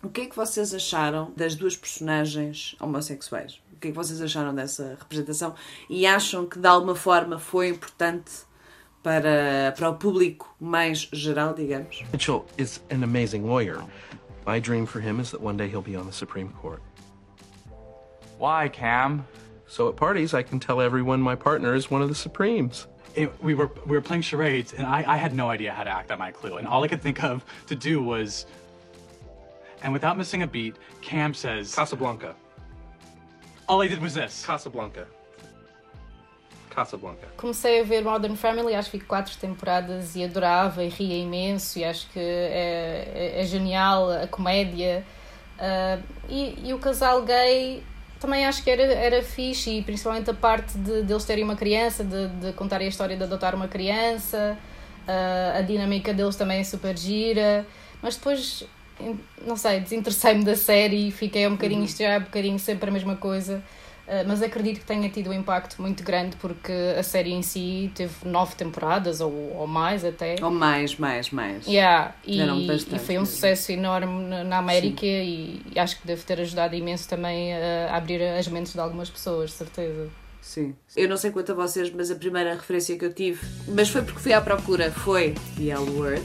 O 0.02 0.10
que 0.10 0.22
é 0.22 0.26
que 0.26 0.36
vocês 0.36 0.74
acharam 0.74 1.32
das 1.36 1.56
duas 1.56 1.78
personagens 1.78 2.76
homossexuais? 2.80 3.62
O 3.74 3.80
que 3.80 3.90
é 3.90 3.92
que 3.92 3.96
vocês 3.96 4.22
acharam 4.22 4.54
dessa 4.54 4.98
representação? 5.00 5.54
E 5.90 6.06
acham 6.06 6.46
que 6.46 6.60
de 6.60 6.68
alguma 6.68 6.96
forma 6.96 7.40
foi 7.40 7.70
importante 7.70 8.32
para, 9.04 9.74
para 9.78 9.90
o 9.90 9.96
público 9.96 10.48
mais 10.60 11.10
geral, 11.12 11.54
digamos? 11.54 12.04
Mitchell 12.12 12.46
is 12.58 12.80
an 12.90 13.04
amazing 13.04 13.46
lawyer. 13.46 13.84
My 14.46 14.60
dream 14.60 14.86
for 14.86 15.00
him 15.00 15.20
is 15.20 15.32
that 15.32 15.42
one 15.42 15.58
day 15.58 15.68
he'll 15.68 15.82
be 15.82 15.96
on 15.96 16.06
the 16.06 16.14
Supreme 16.14 16.50
Court. 16.50 16.82
Why, 18.38 18.70
Cam? 18.70 19.26
So 19.68 19.90
at 19.90 19.96
parties, 19.96 20.34
I 20.34 20.44
can 20.44 20.60
tell 20.60 20.82
everyone 20.82 21.22
my 21.22 21.36
partner 21.36 21.76
is 21.76 21.92
one 21.92 22.02
of 22.02 22.10
the 22.10 22.16
Supremes. 22.16 22.88
It, 23.16 23.32
we 23.44 23.54
were 23.54 23.70
we 23.86 23.92
were 23.96 24.02
playing 24.02 24.24
charades, 24.24 24.74
and 24.74 24.88
I, 24.88 25.04
I 25.08 25.18
had 25.18 25.36
no 25.36 25.50
idea 25.50 25.72
how 25.72 25.84
to 25.84 25.90
act 25.90 26.12
on 26.12 26.18
my 26.18 26.32
clue, 26.32 26.58
and 26.58 26.68
all 26.68 26.84
I 26.84 26.88
could 26.88 27.02
think 27.02 27.24
of 27.24 27.46
to 27.68 27.76
do 27.76 28.02
was. 28.02 28.46
And 29.84 29.94
without 29.94 30.18
missing 30.18 30.44
a 30.44 30.48
beat, 30.48 30.76
Cam 31.02 31.34
says 31.34 31.76
Casablanca. 31.76 32.36
All 33.68 33.82
I 33.82 33.88
did 33.88 34.02
was 34.02 34.14
this. 34.14 34.46
Casablanca. 34.46 35.06
Casablanca. 36.74 37.28
Comecei 37.38 37.82
a 37.82 37.84
ver 37.84 38.04
Modern 38.04 38.36
Family, 38.36 38.74
acho 38.76 38.90
que 38.92 38.98
vi 38.98 39.04
quatro 39.06 39.36
temporadas 39.38 40.16
e 40.16 40.24
adorava 40.24 40.84
e 40.84 40.90
ria 40.90 41.18
imenso 41.18 41.80
e 41.80 41.84
acho 41.86 42.08
que 42.10 42.20
é, 42.20 43.34
é- 43.38 43.42
é 43.42 43.46
genial 43.46 44.10
a 44.12 44.28
comédia. 44.28 45.04
Ah, 45.60 45.98
e, 46.30 46.56
e 46.66 46.74
o 46.74 46.80
casal 46.80 47.22
gay 47.24 47.84
também 48.20 48.46
acho 48.46 48.64
que 48.64 48.70
era, 48.70 48.82
era 48.84 49.22
fixe 49.22 49.70
e 49.80 49.82
principalmente 49.84 50.30
a 50.30 50.34
parte 50.34 50.78
de, 50.78 51.04
de 51.04 51.12
eles 51.14 51.26
terem 51.26 51.44
uma 51.44 51.56
criança, 51.56 52.04
de, 52.04 52.28
de 52.28 52.54
contarem 52.54 52.88
a 52.88 52.90
história 52.90 53.16
de 53.18 53.24
adotar 53.24 53.54
uma 53.54 53.68
criança, 53.68 54.58
ah, 55.08 55.58
a 55.58 55.62
dinâmica 55.62 56.14
deles 56.14 56.36
também 56.36 56.60
é 56.60 56.64
super 56.64 56.98
gira, 56.98 57.66
mas 58.02 58.16
depois, 58.16 58.64
não 59.46 59.56
sei, 59.58 59.80
desinteressei-me 59.82 60.44
da 60.44 60.56
série 60.56 61.08
e 61.10 61.12
fiquei 61.12 61.46
um 61.48 61.52
bocadinho, 61.52 61.84
isto 61.84 62.00
já 62.00 62.10
é 62.14 62.18
um 62.18 62.24
bocadinho 62.24 62.58
sempre 62.60 62.90
a 62.90 62.94
mesma 62.94 63.16
coisa. 63.16 63.62
Uh, 64.06 64.28
mas 64.28 64.42
acredito 64.42 64.80
que 64.80 64.86
tenha 64.86 65.10
tido 65.10 65.30
um 65.30 65.34
impacto 65.34 65.82
muito 65.82 66.04
grande 66.04 66.36
porque 66.36 66.74
a 66.98 67.04
série 67.04 67.32
em 67.32 67.42
si 67.42 67.90
teve 67.96 68.14
nove 68.26 68.54
temporadas 68.56 69.22
ou, 69.22 69.32
ou 69.56 69.66
mais 69.66 70.04
até. 70.04 70.36
Ou 70.42 70.52
mais, 70.52 70.98
mais, 70.98 71.32
mais. 71.32 71.66
Yeah, 71.66 72.14
e, 72.26 72.38
bastante 72.68 72.96
e 72.96 73.00
foi 73.00 73.16
um 73.16 73.22
mesmo. 73.22 73.34
sucesso 73.34 73.72
enorme 73.72 74.44
na, 74.44 74.58
América 74.58 75.06
e, 75.06 75.62
e 75.74 75.80
acho 75.80 76.02
que 76.02 76.06
deve 76.06 76.22
ter 76.24 76.40
ajudado 76.42 76.76
imenso 76.76 77.08
também 77.08 77.54
a 77.54 77.96
abrir 77.96 78.22
as 78.24 78.48
mentes 78.48 78.74
de 78.74 78.80
algumas 78.80 79.10
pessoas, 79.10 79.54
certeza. 79.54 80.10
Sim. 80.42 80.76
Eu 80.96 81.08
não 81.08 81.16
sei 81.16 81.32
quanto 81.32 81.54
a 81.54 81.56
vocês, 81.56 81.90
mas 81.90 82.12
a 82.12 82.16
primeira 82.16 82.54
referência 82.54 82.98
que 82.98 83.06
eu 83.06 83.14
tive, 83.14 83.40
mas 83.70 83.88
foi 83.88 84.02
porque 84.02 84.20
fui 84.20 84.34
à 84.34 84.42
procura, 84.42 84.92
foi 84.92 85.34
The 85.56 85.70
L 85.70 85.90
Word. 85.92 86.22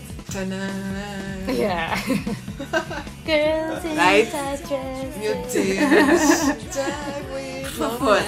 Yeah. 1.48 1.96
Girls 3.24 3.84
in 3.84 3.96
Right? 3.96 4.30
tight 4.30 4.62
dresses. 4.68 5.16
Meu 5.16 5.34
Deus. 5.50 6.58
Por 7.76 7.98
favor. 7.98 8.18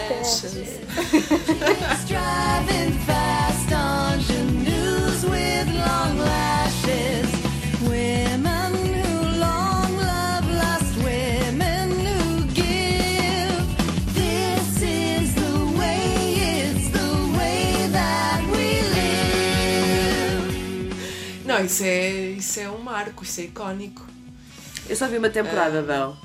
Não, 21.61 21.67
isso 21.67 21.85
é, 21.85 22.11
isso 22.11 22.61
é 22.61 22.69
um 22.71 22.79
marco, 22.79 23.23
isso 23.25 23.41
é 23.41 23.45
icónico. 23.45 24.05
Eu 24.89 24.97
só 24.97 25.07
vi 25.09 25.19
uma 25.19 25.31
temporada 25.31 25.79
Ah. 25.81 25.83
dela. 25.83 26.17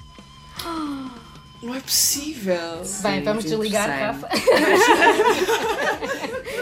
Não 1.61 1.73
é 1.75 1.79
possível. 1.79 2.81
Bem, 3.01 3.23
vamos 3.23 3.43
desligar, 3.43 3.89
Rafa. 3.89 4.27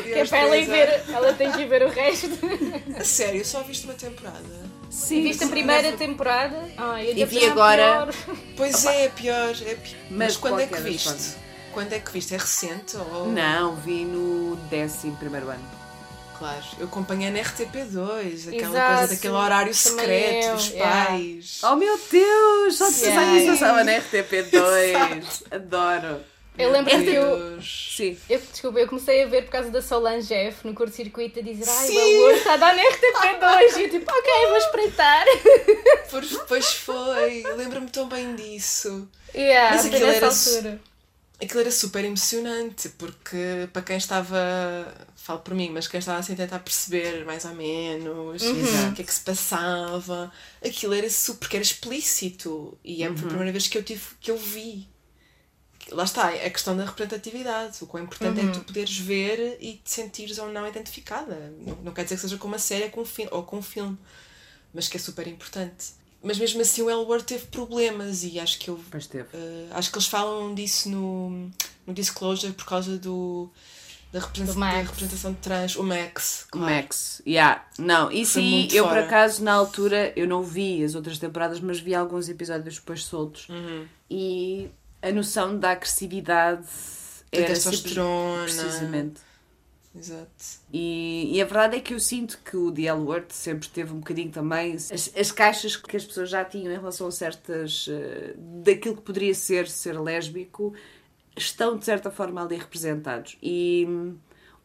que 0.03 0.13
é 0.13 0.25
para 0.25 0.37
ela 0.37 0.57
ir 0.57 0.65
ver, 0.65 1.03
ela 1.09 1.33
tem 1.33 1.51
que 1.51 1.61
ir 1.61 1.67
ver 1.67 1.83
o 1.83 1.89
resto. 1.89 2.29
A 2.99 3.03
sério, 3.03 3.41
eu 3.41 3.45
só 3.45 3.61
viste 3.63 3.85
uma 3.85 3.93
temporada. 3.95 4.63
Sim, 4.89 5.23
viste 5.23 5.43
a 5.43 5.47
primeira 5.47 5.91
temporada? 5.93 6.69
Ai, 6.77 7.13
E 7.15 7.25
vi 7.25 7.45
agora- 7.45 8.07
pior. 8.07 8.35
Pois 8.55 8.85
é, 8.85 9.05
é 9.05 9.09
pior, 9.09 9.49
é 9.65 9.73
pior. 9.75 9.97
Mas, 10.09 10.17
Mas 10.17 10.37
quando 10.37 10.59
é 10.59 10.67
que 10.67 10.79
viste? 10.81 11.35
Quando 11.73 11.93
é 11.93 11.99
que 11.99 12.11
viste? 12.11 12.35
É 12.35 12.37
recente? 12.37 12.95
Ou... 12.95 13.27
Não, 13.27 13.75
vi 13.75 14.05
no 14.05 14.55
décimo 14.69 15.15
primeiro 15.17 15.49
ano. 15.49 15.82
Claro, 16.43 16.65
eu 16.77 16.87
acompanhei 16.87 17.31
na 17.31 17.39
RTP2, 17.39 18.49
aquela 18.49 18.75
Exato, 18.75 18.97
coisa 18.97 19.15
daquele 19.15 19.33
horário 19.33 19.73
secreto 19.73 20.45
eu, 20.47 20.55
dos 20.55 20.67
yeah. 20.71 21.05
pais. 21.05 21.61
Oh 21.63 21.75
meu 21.77 21.97
Deus! 22.11 22.75
Só 22.75 22.89
de 22.89 22.95
pensar 22.95 23.07
Yeah. 23.07 23.31
nisso 23.31 23.47
eu 23.47 23.53
estava 23.53 23.83
na 23.85 23.91
RTP2. 23.93 25.43
Adoro. 25.51 26.19
Eu 26.57 26.69
lembro 26.69 26.91
que 26.91 27.13
eu. 27.13 27.61
Sim. 27.61 28.17
eu, 28.29 28.39
desculpa, 28.39 28.77
eu 28.77 28.87
comecei 28.89 29.23
a 29.23 29.27
ver 29.27 29.43
por 29.43 29.51
causa 29.51 29.71
da 29.71 29.81
Solange 29.81 30.33
F 30.33 30.67
no 30.67 30.73
curto-circuito 30.73 31.39
a 31.39 31.41
dizer 31.41 31.63
ai, 31.65 31.87
Sim. 31.87 31.95
o 31.95 32.25
amor 32.25 32.33
está 32.33 32.53
a 32.55 32.57
dar 32.57 32.75
na 32.75 32.83
RTP2 32.83 33.77
e 33.77 33.83
eu 33.83 33.89
tipo, 33.89 34.11
ok, 34.11 34.47
vou 34.47 34.57
espreitar. 34.57 35.25
Pois, 36.11 36.37
pois 36.45 36.73
foi, 36.73 37.43
lembro-me 37.55 37.89
tão 37.89 38.09
bem 38.09 38.35
disso. 38.35 39.07
Yeah, 39.33 39.77
Mas 39.77 39.85
aquilo 39.85 40.05
era 40.07 40.27
altura. 40.27 40.81
Aquilo 41.41 41.61
era 41.61 41.71
super 41.71 42.05
emocionante, 42.05 42.89
porque 42.89 43.67
para 43.73 43.81
quem 43.81 43.97
estava, 43.97 44.37
falo 45.23 45.39
por 45.39 45.53
mim, 45.53 45.69
mas 45.69 45.87
quem 45.87 45.99
estava 45.99 46.19
assim 46.19 46.33
a 46.33 46.35
tentar 46.35 46.59
perceber 46.59 47.23
mais 47.25 47.45
ou 47.45 47.55
menos 47.55 48.41
Uhum. 48.41 48.89
o 48.89 48.93
que 48.93 49.01
é 49.01 49.05
que 49.05 49.13
se 49.13 49.21
passava, 49.21 50.31
aquilo 50.63 50.93
era 50.93 51.09
super, 51.09 51.39
porque 51.39 51.55
era 51.55 51.63
explícito 51.63 52.77
e 52.83 53.03
é 53.03 53.09
Uhum. 53.09 53.15
foi 53.15 53.25
a 53.25 53.29
primeira 53.29 53.51
vez 53.53 53.67
que 53.67 53.77
eu 53.77 53.83
tive, 53.83 54.01
que 54.19 54.29
eu 54.31 54.37
vi. 54.37 54.87
Lá 55.91 56.03
está, 56.05 56.31
é 56.33 56.45
a 56.45 56.49
questão 56.49 56.75
da 56.77 56.85
representatividade. 56.85 57.77
O 57.83 57.87
quão 57.87 58.03
importante 58.03 58.39
Uhum. 58.39 58.49
é 58.49 58.51
tu 58.51 58.61
poderes 58.61 58.97
ver 58.97 59.57
e 59.61 59.73
te 59.83 59.89
sentires 59.91 60.37
ou 60.39 60.49
não 60.51 60.67
identificada. 60.67 61.53
Não, 61.59 61.75
não 61.77 61.93
quer 61.93 62.03
dizer 62.03 62.15
que 62.15 62.21
seja 62.21 62.37
com 62.37 62.47
uma 62.47 62.59
série 62.59 62.89
com 62.89 63.01
um 63.01 63.05
fi- 63.05 63.27
ou 63.31 63.43
com 63.43 63.57
um 63.57 63.61
filme, 63.61 63.97
mas 64.73 64.87
que 64.87 64.97
é 64.97 64.99
super 64.99 65.27
importante. 65.27 65.87
Mas 66.21 66.37
mesmo 66.37 66.61
assim 66.61 66.81
o 66.81 66.89
Elward 66.89 67.25
teve 67.25 67.47
problemas 67.47 68.23
e 68.23 68.39
acho 68.39 68.57
que 68.59 68.69
eu 68.69 68.79
eh, 69.33 69.67
acho 69.71 69.91
que 69.91 69.97
eles 69.97 70.07
falam 70.07 70.53
disso 70.55 70.87
no, 70.89 71.49
no 71.85 71.93
Disclosure 71.93 72.53
por 72.53 72.65
causa 72.65 72.97
do 72.97 73.49
da, 74.13 74.19
representa- 74.19 74.53
Do 74.53 74.59
Max. 74.59 74.75
da 74.75 74.81
representação 74.83 75.31
de 75.33 75.37
trans, 75.39 75.75
o 75.75 75.83
Max. 75.83 76.47
O 76.53 76.57
Max, 76.59 77.21
yeah. 77.27 77.65
Não, 77.77 78.09
isso 78.11 78.39
aí, 78.39 78.51
muito 78.51 78.75
eu 78.75 78.83
por 78.85 78.91
fora. 78.91 79.05
acaso 79.05 79.43
na 79.43 79.51
altura, 79.53 80.13
eu 80.15 80.27
não 80.27 80.41
vi 80.43 80.83
as 80.83 80.95
outras 80.95 81.17
temporadas, 81.17 81.59
mas 81.59 81.79
vi 81.79 81.93
alguns 81.95 82.29
episódios 82.29 82.75
depois 82.75 83.03
soltos. 83.03 83.49
Uhum. 83.49 83.85
E 84.09 84.69
a 85.01 85.11
noção 85.11 85.57
da 85.59 85.71
agressividade 85.71 86.65
Da 87.31 87.39
era 87.39 87.47
testosterona. 87.47 88.47
sempre- 88.47 88.63
Precisamente. 88.63 89.21
Exato. 89.95 90.27
E, 90.71 91.29
e 91.35 91.39
a 91.41 91.45
verdade 91.45 91.77
é 91.77 91.79
que 91.79 91.93
eu 91.93 91.99
sinto 91.99 92.39
que 92.43 92.57
o 92.57 92.71
The 92.71 92.81
L 92.83 93.01
Word 93.01 93.27
sempre 93.29 93.69
teve 93.69 93.93
um 93.93 93.99
bocadinho 93.99 94.31
também 94.31 94.73
as, 94.73 94.91
as 95.15 95.31
caixas 95.31 95.75
que 95.75 95.95
as 95.95 96.03
pessoas 96.03 96.31
já 96.31 96.43
tinham 96.43 96.71
em 96.73 96.77
relação 96.77 97.05
a 97.07 97.11
certas. 97.11 97.85
eh, 97.87 98.33
daquilo 98.37 98.95
que 98.95 99.03
poderia 99.03 99.35
ser 99.35 99.67
ser 99.67 99.99
lésbico, 100.01 100.73
estão 101.35 101.77
de 101.77 101.85
certa 101.85 102.11
forma 102.11 102.43
ali 102.43 102.55
representados. 102.55 103.37
E 103.41 103.85
hum, 103.87 104.15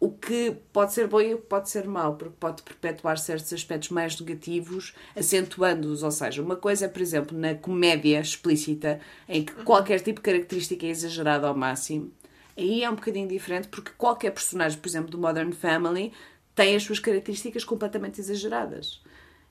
o 0.01 0.11
que 0.11 0.57
pode 0.73 0.93
ser 0.93 1.09
bom 1.09 1.21
e 1.21 1.35
o 1.35 1.39
que 1.39 1.47
pode 1.47 1.69
ser 1.69 1.87
mau, 1.87 2.15
porque 2.15 2.35
pode 2.39 2.63
perpetuar 2.63 3.19
certos 3.19 3.53
aspectos 3.53 3.91
mais 3.91 4.19
negativos, 4.21 4.95
acentuando-os. 5.17 6.03
Ou 6.03 6.11
seja, 6.11 6.43
uma 6.43 6.57
coisa 6.57 6.85
é, 6.85 6.89
por 6.89 7.03
exemplo, 7.03 7.37
na 7.37 7.55
comédia 7.55 8.21
explícita, 8.21 9.01
em 9.29 9.45
que 9.45 9.53
qualquer 9.65 10.01
tipo 10.01 10.21
de 10.21 10.25
característica 10.25 10.87
é 10.87 10.91
exagerada 10.91 11.49
ao 11.49 11.57
máximo. 11.57 12.13
Aí 12.57 12.83
é 12.83 12.91
um 12.91 12.95
bocadinho 12.95 13.29
diferente 13.29 13.69
porque 13.69 13.93
qualquer 13.97 14.31
personagem, 14.33 14.79
por 14.79 14.89
exemplo, 14.89 15.11
do 15.11 15.19
Modern 15.19 15.53
Family, 15.53 16.13
tem 16.55 16.75
as 16.75 16.83
suas 16.83 16.99
características 16.99 17.65
completamente 17.65 18.21
exageradas. 18.21 19.01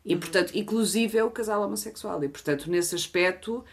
E, 0.05 0.15
portanto, 0.15 0.51
inclusive 0.55 1.17
é 1.17 1.23
o 1.23 1.31
casal 1.31 1.61
homossexual. 1.61 2.23
E, 2.23 2.29
portanto, 2.29 2.69
nesse 2.71 2.95
aspecto, 2.95 3.63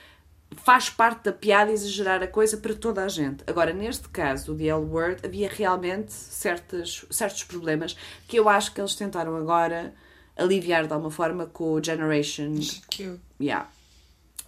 faz 0.57 0.91
parte 0.91 1.25
da 1.25 1.33
piada 1.33 1.73
exagerar 1.73 2.23
a 2.23 2.27
coisa 2.27 2.57
para 2.57 2.75
toda 2.75 3.05
a 3.05 3.09
gente. 3.09 3.45
Agora, 3.47 3.73
neste 3.73 4.09
caso 4.09 4.47
do 4.47 4.59
The 4.59 4.65
L 4.65 4.85
Word, 4.85 5.21
havia 5.25 5.49
realmente 5.49 6.13
certos, 6.13 7.05
certos 7.11 7.45
problemas 7.45 7.97
que 8.27 8.39
eu 8.39 8.49
acho 8.49 8.73
que 8.73 8.81
eles 8.81 8.95
tentaram 8.95 9.37
agora 9.37 9.95
aliviar 10.37 10.87
de 10.87 10.93
alguma 10.93 11.11
forma 11.11 11.47
com 11.47 11.73
o 11.73 11.85
Generation. 11.85 12.55
Cute. 12.87 13.21
Yeah. 13.41 13.69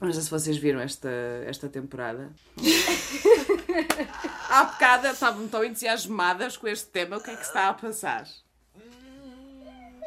Não 0.01 0.13
sei 0.13 0.23
se 0.23 0.31
vocês 0.31 0.59
viram 0.59 0.81
esta, 0.81 1.09
esta 1.47 1.69
temporada. 1.69 2.31
Há 4.51 4.65
bocado 4.65 5.07
estavam 5.07 5.49
tão 5.49 5.65
entusiasmadas 5.65 6.57
com 6.57 6.69
este 6.69 6.87
tema. 6.89 7.17
O 7.17 7.23
que 7.23 7.31
é 7.31 7.37
que 7.37 7.43
se 7.43 7.49
está 7.49 7.69
a 7.69 7.75
passar? 7.75 8.27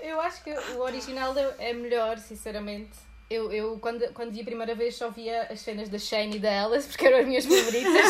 Eu 0.02 0.22
acho 0.22 0.44
que 0.44 0.52
o 0.52 0.80
original 0.80 1.34
é 1.58 1.74
melhor, 1.74 2.18
sinceramente. 2.20 3.09
Eu, 3.30 3.52
eu 3.52 3.78
quando, 3.80 4.12
quando 4.12 4.32
vi 4.32 4.42
a 4.42 4.44
primeira 4.44 4.74
vez, 4.74 4.96
só 4.96 5.10
via 5.10 5.44
as 5.52 5.60
cenas 5.60 5.88
da 5.88 6.00
Shane 6.00 6.38
e 6.38 6.40
da 6.40 6.66
Alice, 6.66 6.88
porque 6.88 7.06
eram 7.06 7.20
as 7.20 7.28
minhas 7.28 7.46
favoritas. 7.46 8.06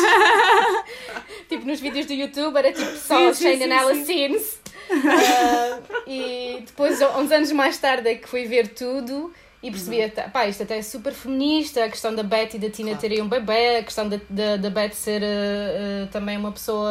tipo, 1.46 1.66
nos 1.66 1.78
vídeos 1.78 2.06
do 2.06 2.14
YouTube 2.14 2.56
era 2.56 2.72
tipo 2.72 2.96
só 2.96 3.30
Sim, 3.32 3.58
Shane 3.58 3.64
and 3.64 3.78
Alice 3.78 4.04
scenes. 4.04 4.60
Ah, 4.92 5.78
e 6.04 6.64
depois, 6.66 7.00
uns 7.00 7.30
anos 7.30 7.52
mais 7.52 7.78
tarde, 7.78 8.08
é 8.08 8.14
que 8.16 8.28
fui 8.28 8.46
ver 8.46 8.66
tudo 8.68 9.32
e 9.62 9.70
percebi, 9.70 10.00
Uhum. 10.00 10.30
pá, 10.32 10.48
isto 10.48 10.64
até 10.64 10.78
é 10.78 10.82
super 10.82 11.12
feminista, 11.12 11.84
a 11.84 11.88
questão 11.88 12.12
da 12.12 12.24
Betty 12.24 12.56
e 12.56 12.60
da 12.60 12.70
Tina 12.70 12.96
terem 12.96 13.22
um 13.22 13.28
bebê, 13.28 13.76
a 13.76 13.84
questão 13.84 14.08
da, 14.08 14.18
da, 14.28 14.56
da 14.56 14.68
Betty 14.68 14.96
ser 14.96 15.22
ah, 15.22 15.26
ah, 15.26 16.08
também 16.10 16.36
uma 16.36 16.50
pessoa 16.50 16.90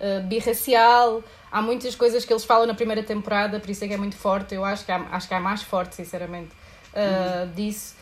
ah, 0.00 0.20
birracial. 0.20 1.22
Há 1.52 1.60
muitas 1.60 1.94
coisas 1.94 2.24
que 2.24 2.32
eles 2.32 2.44
falam 2.44 2.66
na 2.66 2.74
primeira 2.74 3.02
temporada, 3.02 3.60
por 3.60 3.68
isso 3.68 3.84
é 3.84 3.88
que 3.88 3.94
é 3.94 3.98
muito 3.98 4.16
forte. 4.16 4.54
Eu 4.54 4.64
acho 4.64 4.86
que 4.86 4.92
há, 4.92 5.04
acho 5.10 5.28
que 5.28 5.34
há 5.34 5.40
mais 5.40 5.62
forte, 5.62 5.96
sinceramente, 5.96 6.50
ah, 6.94 7.46
disso. 7.54 7.94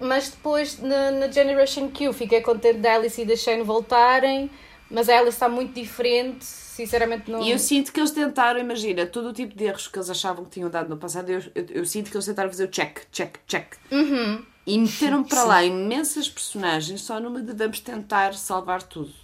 Mas 0.00 0.28
depois, 0.28 0.78
na, 0.80 1.10
na 1.10 1.30
Generation 1.30 1.88
Q, 1.90 2.12
fiquei 2.12 2.40
contente 2.42 2.78
da 2.80 2.94
Alice 2.96 3.20
e 3.20 3.24
da 3.24 3.34
Shane 3.34 3.62
voltarem, 3.62 4.50
mas 4.90 5.08
a 5.08 5.18
Alice 5.18 5.36
está 5.36 5.48
muito 5.48 5.72
diferente, 5.72 6.44
sinceramente 6.44 7.30
não... 7.30 7.42
E 7.42 7.50
eu 7.50 7.58
sinto 7.58 7.92
que 7.92 7.98
eles 7.98 8.10
tentaram, 8.10 8.60
imagina, 8.60 9.06
todo 9.06 9.30
o 9.30 9.32
tipo 9.32 9.56
de 9.56 9.64
erros 9.64 9.88
que 9.88 9.96
eles 9.98 10.10
achavam 10.10 10.44
que 10.44 10.50
tinham 10.50 10.68
dado 10.68 10.88
no 10.90 10.98
passado, 10.98 11.30
eu, 11.30 11.42
eu, 11.54 11.66
eu 11.70 11.86
sinto 11.86 12.10
que 12.10 12.16
eles 12.16 12.26
tentaram 12.26 12.50
fazer 12.50 12.64
o 12.64 12.68
check, 12.68 13.00
check, 13.10 13.36
check. 13.46 13.74
Uhum. 13.90 14.44
E 14.66 14.78
meteram 14.78 15.24
para 15.24 15.42
Sim. 15.42 15.48
lá 15.48 15.64
imensas 15.64 16.28
personagens 16.28 17.00
só 17.00 17.18
numa 17.18 17.40
de 17.40 17.52
vamos 17.54 17.80
tentar 17.80 18.34
salvar 18.34 18.82
tudo. 18.82 19.14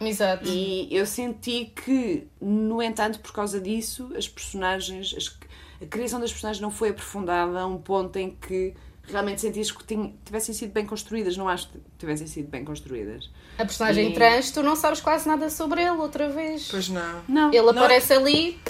Exato. 0.00 0.48
E 0.48 0.88
eu 0.94 1.04
senti 1.04 1.72
que, 1.84 2.28
no 2.40 2.80
entanto, 2.80 3.18
por 3.18 3.32
causa 3.32 3.60
disso, 3.60 4.10
as 4.16 4.28
personagens, 4.28 5.12
as- 5.16 5.36
a 5.82 5.86
criação 5.86 6.20
das 6.20 6.30
personagens 6.32 6.60
não 6.60 6.70
foi 6.70 6.90
aprofundada 6.90 7.60
a 7.60 7.66
um 7.66 7.78
ponto 7.78 8.16
em 8.18 8.30
que 8.30 8.74
realmente 9.04 9.40
sentiste 9.40 9.74
que 9.74 9.84
tivessem 10.24 10.54
sido 10.54 10.72
bem 10.72 10.84
construídas. 10.84 11.36
Não 11.36 11.48
acho 11.48 11.68
que 11.70 11.78
tivessem 11.98 12.26
sido 12.26 12.48
bem 12.48 12.64
construídas. 12.64 13.30
A 13.56 13.64
personagem 13.64 14.10
E- 14.10 14.14
trans, 14.14 14.50
tu 14.50 14.62
não 14.62 14.76
sabes 14.76 15.00
quase 15.00 15.26
nada 15.26 15.48
sobre 15.50 15.80
ele 15.82 15.96
outra 15.96 16.28
vez. 16.28 16.68
Pois 16.70 16.88
não. 16.88 17.22
Não. 17.28 17.48
Ele 17.48 17.62
Não. 17.62 17.70
aparece 17.70 18.12
ali, 18.12 18.60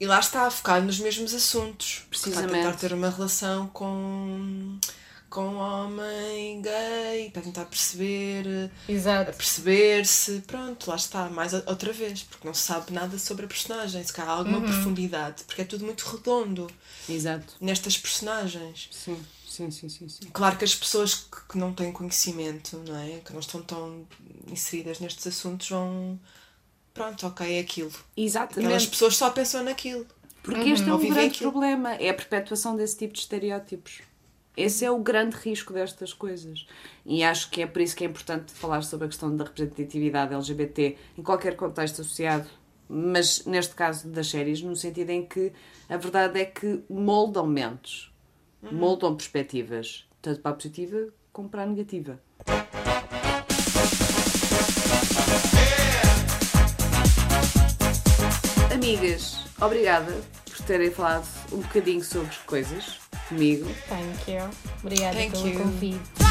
E 0.00 0.06
lá 0.06 0.20
está, 0.20 0.48
focado 0.50 0.86
nos 0.86 1.00
mesmos 1.00 1.34
assuntos. 1.34 2.04
Precisamente. 2.08 2.46
Está 2.54 2.58
a 2.68 2.72
tentar 2.72 2.78
ter 2.78 2.92
uma 2.94 3.10
relação 3.10 3.66
com, 3.68 4.78
com 5.30 5.42
um 5.46 5.56
homem 5.58 6.62
gay, 6.62 7.30
para 7.32 7.42
tentar 7.42 7.64
perceber, 7.66 8.70
Exato. 8.88 9.30
a 9.30 9.34
perceber-se. 9.34 10.40
Pronto, 10.46 10.88
lá 10.88 10.96
está, 10.96 11.28
mais 11.28 11.52
outra 11.52 11.92
vez, 11.92 12.22
porque 12.22 12.46
não 12.46 12.54
se 12.54 12.62
sabe 12.62 12.92
nada 12.92 13.18
sobre 13.18 13.44
a 13.44 13.48
personagem, 13.48 14.02
se 14.02 14.12
calhar 14.12 14.32
há 14.32 14.36
alguma 14.38 14.58
Uhum. 14.58 14.64
profundidade, 14.64 15.44
porque 15.44 15.62
é 15.62 15.64
tudo 15.64 15.84
muito 15.84 16.02
redondo 16.04 16.70
Exato. 17.08 17.54
nestas 17.60 17.98
personagens. 17.98 18.88
Sim, 18.90 19.18
sim, 19.46 19.70
sim, 19.70 19.88
sim. 19.88 20.08
sim. 20.08 20.28
Claro 20.32 20.56
que 20.56 20.64
as 20.64 20.74
pessoas 20.74 21.14
que, 21.14 21.36
que 21.50 21.58
não 21.58 21.72
têm 21.74 21.92
conhecimento, 21.92 22.82
não 22.86 22.96
é? 22.98 23.18
Que 23.24 23.32
não 23.32 23.40
estão 23.40 23.60
tão 23.62 24.06
inseridas 24.50 24.98
nestes 25.00 25.26
assuntos 25.26 25.68
vão. 25.68 26.18
Pronto, 26.94 27.26
ok, 27.26 27.56
é 27.56 27.60
aquilo. 27.60 27.92
Exatamente. 28.16 28.64
Aquelas 28.66 28.86
pessoas 28.86 29.16
só 29.16 29.30
pensam 29.30 29.62
naquilo. 29.62 30.06
Porque 30.42 30.70
este 30.70 30.88
é 30.88 30.94
um 30.94 30.98
grande 30.98 31.26
aquilo. 31.26 31.50
problema, 31.52 31.94
é 31.96 32.08
a 32.08 32.14
perpetuação 32.14 32.74
desse 32.74 32.96
tipo 32.96 33.12
de 33.12 33.20
estereótipos. 33.20 34.00
Esse 34.58 34.84
é 34.84 34.90
o 34.90 34.98
grande 34.98 35.36
risco 35.36 35.72
destas 35.72 36.12
coisas. 36.12 36.66
E 37.06 37.22
acho 37.22 37.48
que 37.48 37.62
é 37.62 37.66
por 37.66 37.80
isso 37.80 37.94
que 37.94 38.02
é 38.02 38.08
importante 38.08 38.52
falar 38.52 38.82
sobre 38.82 39.06
a 39.06 39.08
questão 39.08 39.34
da 39.36 39.44
representatividade 39.44 40.34
LGBT 40.34 40.96
em 41.16 41.22
qualquer 41.22 41.54
contexto 41.54 42.00
associado, 42.00 42.48
mas 42.88 43.46
neste 43.46 43.76
caso 43.76 44.08
das 44.08 44.28
séries, 44.28 44.60
no 44.60 44.74
sentido 44.74 45.10
em 45.10 45.24
que 45.24 45.52
a 45.88 45.96
verdade 45.96 46.40
é 46.40 46.44
que 46.44 46.82
moldam 46.90 47.46
mentes, 47.46 48.10
moldam 48.60 49.14
perspectivas, 49.14 50.08
tanto 50.20 50.40
para 50.40 50.50
a 50.50 50.54
positiva 50.54 51.06
como 51.32 51.48
para 51.48 51.62
a 51.62 51.66
negativa. 51.66 52.20
Amigas, 58.74 59.36
obrigada 59.60 60.20
por 60.44 60.66
terem 60.66 60.90
falado 60.90 61.28
um 61.52 61.60
bocadinho 61.60 62.02
sobre 62.02 62.34
coisas 62.44 63.07
comigo. 63.28 63.66
Thank 63.88 64.28
you. 64.28 64.48
Obrigada 64.82 65.14
Thank 65.16 65.32
pelo 65.32 65.46
you. 65.46 65.58
convite. 65.58 66.27